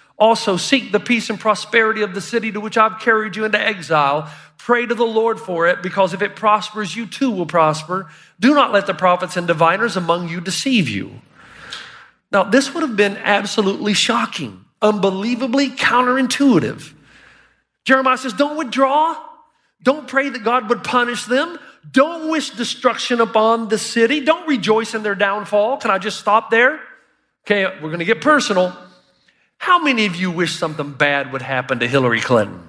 Also, 0.21 0.55
seek 0.55 0.91
the 0.91 0.99
peace 0.99 1.31
and 1.31 1.39
prosperity 1.39 2.03
of 2.03 2.13
the 2.13 2.21
city 2.21 2.51
to 2.51 2.59
which 2.61 2.77
I've 2.77 2.99
carried 2.99 3.35
you 3.35 3.43
into 3.43 3.59
exile. 3.59 4.31
Pray 4.59 4.85
to 4.85 4.93
the 4.93 5.03
Lord 5.03 5.39
for 5.39 5.67
it, 5.67 5.81
because 5.81 6.13
if 6.13 6.21
it 6.21 6.35
prospers, 6.35 6.95
you 6.95 7.07
too 7.07 7.31
will 7.31 7.47
prosper. 7.47 8.07
Do 8.39 8.53
not 8.53 8.71
let 8.71 8.85
the 8.85 8.93
prophets 8.93 9.35
and 9.35 9.47
diviners 9.47 9.97
among 9.97 10.29
you 10.29 10.39
deceive 10.39 10.87
you. 10.87 11.21
Now, 12.31 12.43
this 12.43 12.71
would 12.71 12.83
have 12.83 12.95
been 12.95 13.17
absolutely 13.17 13.95
shocking, 13.95 14.63
unbelievably 14.79 15.71
counterintuitive. 15.71 16.93
Jeremiah 17.83 18.19
says, 18.19 18.33
Don't 18.33 18.57
withdraw. 18.57 19.17
Don't 19.81 20.07
pray 20.07 20.29
that 20.29 20.43
God 20.43 20.69
would 20.69 20.83
punish 20.83 21.25
them. 21.25 21.57
Don't 21.91 22.29
wish 22.29 22.51
destruction 22.51 23.21
upon 23.21 23.69
the 23.69 23.79
city. 23.79 24.19
Don't 24.19 24.47
rejoice 24.47 24.93
in 24.93 25.01
their 25.01 25.15
downfall. 25.15 25.77
Can 25.77 25.89
I 25.89 25.97
just 25.97 26.19
stop 26.19 26.51
there? 26.51 26.79
Okay, 27.47 27.65
we're 27.65 27.89
going 27.89 27.97
to 27.97 28.05
get 28.05 28.21
personal. 28.21 28.77
How 29.61 29.77
many 29.77 30.07
of 30.07 30.15
you 30.15 30.31
wish 30.31 30.55
something 30.55 30.91
bad 30.91 31.31
would 31.31 31.43
happen 31.43 31.77
to 31.81 31.87
Hillary 31.87 32.19
Clinton? 32.19 32.67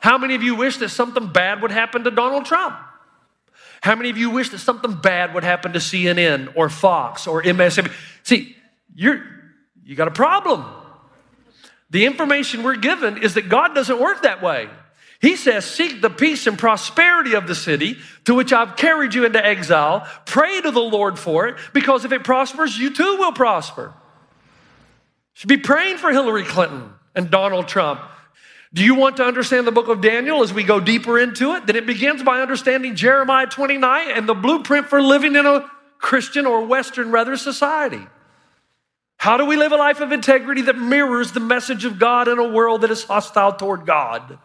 How 0.00 0.16
many 0.16 0.34
of 0.34 0.42
you 0.42 0.54
wish 0.54 0.78
that 0.78 0.88
something 0.88 1.26
bad 1.26 1.60
would 1.60 1.70
happen 1.70 2.04
to 2.04 2.10
Donald 2.10 2.46
Trump? 2.46 2.74
How 3.82 3.94
many 3.94 4.08
of 4.08 4.16
you 4.16 4.30
wish 4.30 4.48
that 4.48 4.60
something 4.60 4.94
bad 4.94 5.34
would 5.34 5.44
happen 5.44 5.74
to 5.74 5.78
CNN 5.78 6.54
or 6.56 6.70
Fox 6.70 7.26
or 7.26 7.42
MSNBC? 7.42 7.92
See, 8.22 8.56
you're 8.94 9.22
you 9.84 9.94
got 9.94 10.08
a 10.08 10.12
problem. 10.12 10.64
The 11.90 12.06
information 12.06 12.62
we're 12.62 12.76
given 12.76 13.18
is 13.18 13.34
that 13.34 13.50
God 13.50 13.74
doesn't 13.74 14.00
work 14.00 14.22
that 14.22 14.42
way. 14.42 14.70
He 15.20 15.36
says, 15.36 15.66
Seek 15.66 16.00
the 16.00 16.08
peace 16.08 16.46
and 16.46 16.58
prosperity 16.58 17.34
of 17.34 17.46
the 17.46 17.54
city 17.54 17.98
to 18.24 18.32
which 18.32 18.54
I've 18.54 18.76
carried 18.76 19.12
you 19.12 19.26
into 19.26 19.44
exile. 19.44 20.08
Pray 20.24 20.62
to 20.62 20.70
the 20.70 20.80
Lord 20.80 21.18
for 21.18 21.46
it, 21.48 21.56
because 21.74 22.06
if 22.06 22.12
it 22.12 22.24
prospers, 22.24 22.78
you 22.78 22.88
too 22.94 23.16
will 23.18 23.32
prosper. 23.32 23.92
Should 25.34 25.48
be 25.48 25.56
praying 25.56 25.98
for 25.98 26.10
Hillary 26.10 26.44
Clinton 26.44 26.92
and 27.14 27.30
Donald 27.30 27.68
Trump. 27.68 28.00
Do 28.74 28.82
you 28.82 28.94
want 28.94 29.18
to 29.18 29.24
understand 29.24 29.66
the 29.66 29.72
book 29.72 29.88
of 29.88 30.00
Daniel 30.00 30.42
as 30.42 30.52
we 30.52 30.62
go 30.62 30.80
deeper 30.80 31.18
into 31.18 31.54
it? 31.54 31.66
Then 31.66 31.76
it 31.76 31.86
begins 31.86 32.22
by 32.22 32.40
understanding 32.40 32.94
Jeremiah 32.94 33.46
29 33.46 34.10
and 34.10 34.28
the 34.28 34.34
blueprint 34.34 34.88
for 34.88 35.02
living 35.02 35.36
in 35.36 35.44
a 35.44 35.70
Christian 35.98 36.46
or 36.46 36.64
Western, 36.64 37.10
rather, 37.10 37.36
society. 37.36 38.00
How 39.18 39.36
do 39.36 39.44
we 39.44 39.56
live 39.56 39.72
a 39.72 39.76
life 39.76 40.00
of 40.00 40.10
integrity 40.10 40.62
that 40.62 40.76
mirrors 40.76 41.32
the 41.32 41.40
message 41.40 41.84
of 41.84 41.98
God 41.98 42.28
in 42.28 42.38
a 42.38 42.48
world 42.48 42.80
that 42.80 42.90
is 42.90 43.04
hostile 43.04 43.52
toward 43.52 43.86
God? 43.86 44.38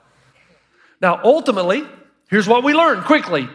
Now, 1.01 1.21
ultimately, 1.23 1.83
here's 2.29 2.47
what 2.47 2.63
we 2.63 2.73
learn 2.73 3.03
quickly 3.03 3.49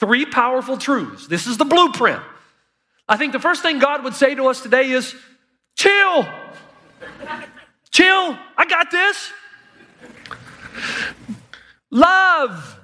three 0.00 0.26
powerful 0.26 0.76
truths. 0.76 1.26
This 1.26 1.46
is 1.46 1.56
the 1.56 1.64
blueprint. 1.64 2.22
I 3.08 3.16
think 3.16 3.32
the 3.32 3.40
first 3.40 3.62
thing 3.62 3.78
God 3.78 4.04
would 4.04 4.14
say 4.14 4.34
to 4.34 4.48
us 4.48 4.60
today 4.60 4.90
is 4.90 5.14
chill. 5.78 6.28
chill. 7.90 8.38
I 8.56 8.66
got 8.68 8.90
this. 8.90 9.32
Love. 11.90 12.78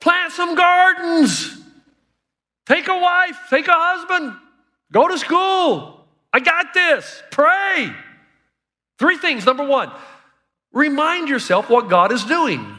Plant 0.00 0.32
some 0.32 0.54
gardens. 0.54 1.56
Take 2.66 2.88
a 2.88 2.98
wife. 2.98 3.38
Take 3.48 3.68
a 3.68 3.74
husband. 3.74 4.34
Go 4.92 5.08
to 5.08 5.18
school. 5.18 6.04
I 6.32 6.40
got 6.40 6.74
this. 6.74 7.22
Pray. 7.30 7.92
Three 8.98 9.16
things. 9.18 9.46
Number 9.46 9.64
one, 9.64 9.90
remind 10.72 11.28
yourself 11.28 11.70
what 11.70 11.88
God 11.88 12.12
is 12.12 12.24
doing. 12.24 12.76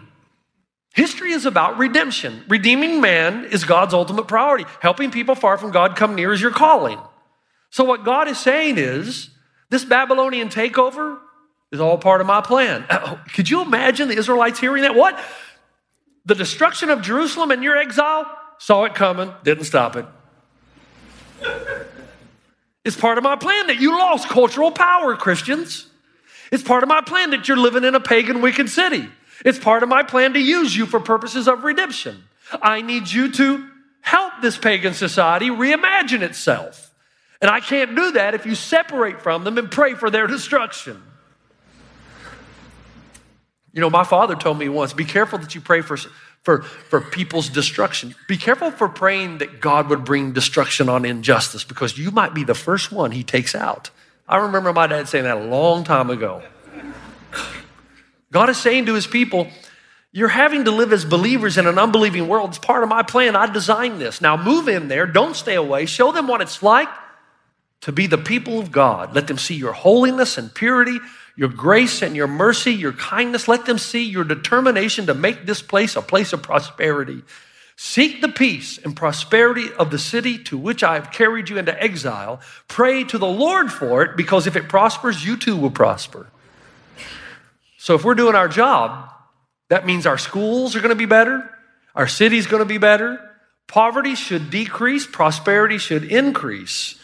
History 0.94 1.32
is 1.32 1.46
about 1.46 1.78
redemption. 1.78 2.44
Redeeming 2.48 3.02
man 3.02 3.46
is 3.46 3.66
God's 3.66 3.94
ultimate 3.94 4.28
priority. 4.28 4.66
Helping 4.82 5.12
people 5.12 5.36
far 5.36 5.58
from 5.58 5.72
God 5.72 5.96
come 5.96 6.16
near 6.16 6.34
is 6.34 6.42
your 6.42 6.52
calling. 6.52 7.00
So, 7.70 7.84
what 7.84 8.04
God 8.04 8.28
is 8.28 8.40
saying 8.40 8.78
is 8.78 9.30
this 9.70 9.84
Babylonian 9.86 10.50
takeover 10.50 11.20
is 11.72 11.80
all 11.80 11.98
part 11.98 12.22
of 12.22 12.28
my 12.28 12.42
plan. 12.42 12.86
Oh, 12.92 13.20
could 13.34 13.50
you 13.50 13.62
imagine 13.62 14.08
the 14.10 14.18
Israelites 14.18 14.60
hearing 14.60 14.84
that? 14.84 14.96
What? 14.96 15.20
The 16.26 16.36
destruction 16.36 16.90
of 16.90 17.02
Jerusalem 17.02 17.52
and 17.52 17.64
your 17.64 17.78
exile? 17.78 18.26
Saw 18.58 18.86
it 18.86 18.96
coming, 18.96 19.32
didn't 19.44 19.66
stop 19.66 19.96
it. 19.96 20.06
It's 22.84 22.96
part 22.96 23.18
of 23.18 23.24
my 23.24 23.36
plan 23.36 23.68
that 23.68 23.80
you 23.80 23.92
lost 23.92 24.30
cultural 24.30 24.72
power, 24.72 25.16
Christians. 25.16 25.88
It's 26.52 26.64
part 26.64 26.84
of 26.84 26.90
my 26.90 27.02
plan 27.02 27.32
that 27.32 27.48
you're 27.48 27.58
living 27.58 27.84
in 27.84 27.96
a 27.96 28.00
pagan, 28.00 28.42
wicked 28.42 28.70
city. 28.70 29.10
It's 29.46 29.60
part 29.60 29.84
of 29.84 29.90
my 29.90 30.04
plan 30.04 30.34
to 30.34 30.40
use 30.40 30.76
you 30.76 30.86
for 30.86 31.00
purposes 31.00 31.48
of 31.48 31.64
redemption. 31.64 32.24
I 32.62 32.82
need 32.82 33.12
you 33.12 33.32
to 33.34 33.68
help 34.02 34.34
this 34.42 34.58
pagan 34.58 34.94
society 34.94 35.50
reimagine 35.50 36.22
itself. 36.22 36.87
And 37.42 37.52
I 37.52 37.60
can't 37.60 37.96
do 37.96 38.14
that 38.14 38.34
if 38.34 38.46
you 38.46 38.56
separate 38.56 39.22
from 39.22 39.44
them 39.44 39.58
and 39.58 39.70
pray 39.70 39.94
for 39.94 40.10
their 40.10 40.28
destruction. 40.28 41.02
You 43.74 43.82
know, 43.82 43.92
my 43.92 44.04
father 44.04 44.36
told 44.36 44.58
me 44.58 44.70
once 44.70 44.94
be 44.94 45.06
careful 45.06 45.38
that 45.40 45.54
you 45.54 45.62
pray 45.62 45.82
for, 45.82 45.98
for, 46.42 46.64
for 46.64 47.00
people's 47.00 47.48
destruction. 47.48 48.16
Be 48.28 48.38
careful 48.38 48.72
for 48.72 48.90
praying 48.90 49.38
that 49.38 49.62
God 49.62 49.90
would 49.90 50.04
bring 50.04 50.34
destruction 50.34 50.90
on 50.90 51.06
injustice 51.06 51.64
because 51.64 51.96
you 51.96 52.10
might 52.10 52.34
be 52.34 52.44
the 52.44 52.56
first 52.56 52.92
one 52.92 53.12
he 53.12 53.24
takes 53.24 53.54
out. 53.54 53.92
I 54.28 54.38
remember 54.38 54.74
my 54.74 54.88
dad 54.88 55.08
saying 55.08 55.26
that 55.26 55.38
a 55.38 55.44
long 55.44 55.84
time 55.84 56.10
ago. 56.10 56.42
God 58.32 58.50
is 58.50 58.58
saying 58.58 58.88
to 58.88 58.96
his 58.96 59.06
people, 59.06 59.48
You're 60.12 60.28
having 60.28 60.66
to 60.66 60.72
live 60.72 60.92
as 60.92 61.06
believers 61.06 61.60
in 61.60 61.68
an 61.68 61.78
unbelieving 61.78 62.28
world. 62.28 62.50
It's 62.50 62.58
part 62.58 62.82
of 62.82 62.90
my 62.90 63.04
plan. 63.04 63.36
I 63.36 63.46
designed 63.46 64.02
this. 64.02 64.22
Now 64.22 64.42
move 64.42 64.68
in 64.68 64.88
there. 64.88 65.06
Don't 65.06 65.36
stay 65.36 65.54
away. 65.54 65.86
Show 65.86 66.12
them 66.12 66.28
what 66.28 66.42
it's 66.42 66.64
like 66.64 66.90
to 67.82 67.92
be 67.92 68.08
the 68.08 68.18
people 68.18 68.60
of 68.60 68.72
God. 68.72 69.14
Let 69.14 69.28
them 69.28 69.38
see 69.38 69.56
your 69.56 69.74
holiness 69.74 70.38
and 70.38 70.54
purity, 70.54 71.00
your 71.36 71.50
grace 71.50 72.02
and 72.02 72.16
your 72.16 72.28
mercy, 72.28 72.74
your 72.74 72.94
kindness. 72.94 73.48
Let 73.48 73.66
them 73.66 73.78
see 73.78 74.04
your 74.04 74.24
determination 74.24 75.06
to 75.06 75.14
make 75.14 75.46
this 75.46 75.62
place 75.62 75.96
a 75.96 76.02
place 76.02 76.34
of 76.34 76.42
prosperity. 76.42 77.22
Seek 77.76 78.22
the 78.22 78.30
peace 78.30 78.80
and 78.80 78.96
prosperity 78.96 79.72
of 79.78 79.92
the 79.92 80.00
city 80.00 80.40
to 80.46 80.58
which 80.58 80.84
I 80.84 80.96
have 80.96 81.12
carried 81.12 81.50
you 81.50 81.60
into 81.60 81.80
exile. 81.82 82.42
Pray 82.68 83.04
to 83.04 83.20
the 83.20 83.28
Lord 83.28 83.72
for 83.72 84.02
it, 84.02 84.18
because 84.18 84.48
if 84.48 84.56
it 84.56 84.68
prospers, 84.68 85.24
you 85.24 85.38
too 85.38 85.56
will 85.56 85.70
prosper. 85.70 86.28
So 87.78 87.94
if 87.94 88.04
we're 88.04 88.16
doing 88.16 88.34
our 88.34 88.48
job, 88.48 89.12
that 89.70 89.86
means 89.86 90.08
our 90.08 90.18
schools 90.18 90.76
are 90.76 90.80
going 90.80 90.90
to 90.90 90.96
be 90.96 91.06
better, 91.06 91.48
our 91.94 92.08
city's 92.08 92.48
going 92.48 92.62
to 92.62 92.66
be 92.66 92.80
better, 92.80 93.20
poverty 93.68 94.16
should 94.16 94.50
decrease, 94.50 95.06
prosperity 95.06 95.78
should 95.78 96.04
increase. 96.04 96.96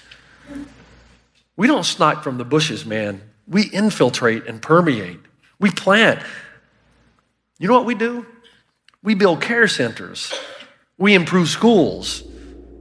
We 1.55 1.67
don't 1.67 1.85
snipe 1.85 2.23
from 2.23 2.37
the 2.37 2.45
bushes, 2.45 2.85
man. 2.85 3.21
We 3.47 3.63
infiltrate 3.63 4.47
and 4.47 4.61
permeate. 4.61 5.19
We 5.59 5.69
plant. 5.69 6.21
You 7.59 7.67
know 7.67 7.75
what 7.75 7.85
we 7.85 7.95
do? 7.95 8.25
We 9.03 9.15
build 9.15 9.41
care 9.41 9.67
centers. 9.67 10.33
We 10.97 11.13
improve 11.13 11.49
schools. 11.49 12.23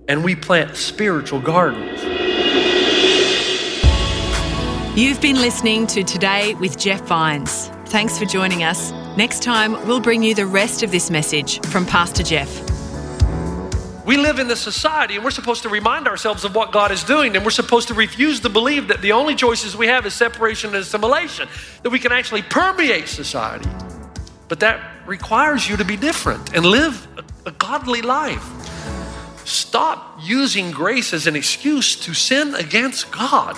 And 0.09 0.25
we 0.25 0.35
plant 0.35 0.77
spiritual 0.77 1.40
gardens. 1.40 2.03
You've 4.94 5.20
been 5.20 5.37
listening 5.37 5.87
to 5.88 6.03
Today 6.03 6.55
with 6.55 6.79
Jeff 6.79 7.01
Vines. 7.03 7.68
Thanks 7.87 8.18
for 8.18 8.25
joining 8.25 8.62
us. 8.62 8.90
Next 9.16 9.42
time, 9.42 9.72
we'll 9.87 10.01
bring 10.01 10.22
you 10.22 10.35
the 10.35 10.46
rest 10.46 10.83
of 10.83 10.90
this 10.90 11.11
message 11.11 11.64
from 11.66 11.87
Pastor 11.87 12.22
Jeff. 12.22 12.72
We 14.12 14.18
live 14.18 14.38
in 14.38 14.46
this 14.46 14.61
society 14.61 15.14
and 15.14 15.25
we're 15.25 15.31
supposed 15.31 15.62
to 15.62 15.70
remind 15.70 16.07
ourselves 16.07 16.44
of 16.44 16.55
what 16.55 16.70
God 16.70 16.92
is 16.92 17.03
doing, 17.03 17.35
and 17.35 17.46
we're 17.46 17.51
supposed 17.51 17.88
to 17.88 17.94
refuse 17.94 18.40
to 18.40 18.51
believe 18.51 18.88
that 18.88 19.01
the 19.01 19.12
only 19.12 19.35
choices 19.35 19.75
we 19.75 19.87
have 19.87 20.05
is 20.05 20.12
separation 20.12 20.75
and 20.75 20.81
assimilation, 20.81 21.48
that 21.83 21.88
we 21.88 21.98
can 21.98 22.12
actually 22.12 22.42
permeate 22.42 23.09
society. 23.09 23.70
But 24.48 24.61
that 24.61 24.83
requires 25.07 25.66
you 25.66 25.79
to 25.79 25.85
be 25.87 25.96
different 25.96 26.55
and 26.55 26.66
live 26.66 27.09
a, 27.16 27.48
a 27.48 27.53
godly 27.53 28.03
life. 28.03 28.44
Stop 29.46 30.18
using 30.20 30.72
grace 30.72 31.14
as 31.14 31.27
an 31.27 31.35
excuse 31.35 31.96
to 32.05 32.12
sin 32.12 32.55
against 32.57 33.11
God. 33.12 33.57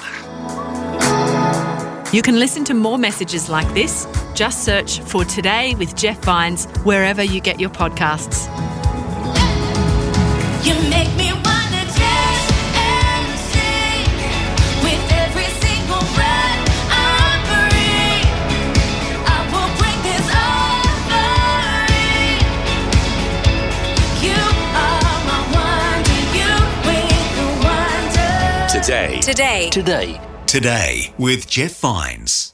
You 2.15 2.23
can 2.23 2.39
listen 2.39 2.65
to 2.67 2.75
more 2.75 2.97
messages 2.97 3.49
like 3.49 3.67
this. 3.75 4.07
Just 4.37 4.65
search 4.65 5.01
for 5.01 5.25
Today 5.25 5.75
with 5.75 5.97
Jeff 5.97 6.23
Vines 6.23 6.67
wherever 6.85 7.25
you 7.25 7.41
get 7.41 7.59
your 7.59 7.71
podcasts. 7.71 8.84
Today. 10.65 10.79
You 24.23 24.41
are 24.75 25.21
my 25.29 25.41
wonder 25.53 26.21
you 26.33 26.53
with 26.87 27.25
the 27.37 27.49
wonder 27.67 28.41
today. 28.81 29.21
Today. 29.21 29.69
Today 29.71 30.21
Today. 30.47 31.13
with 31.19 31.49
Jeff 31.49 31.81
Vines. 31.81 32.54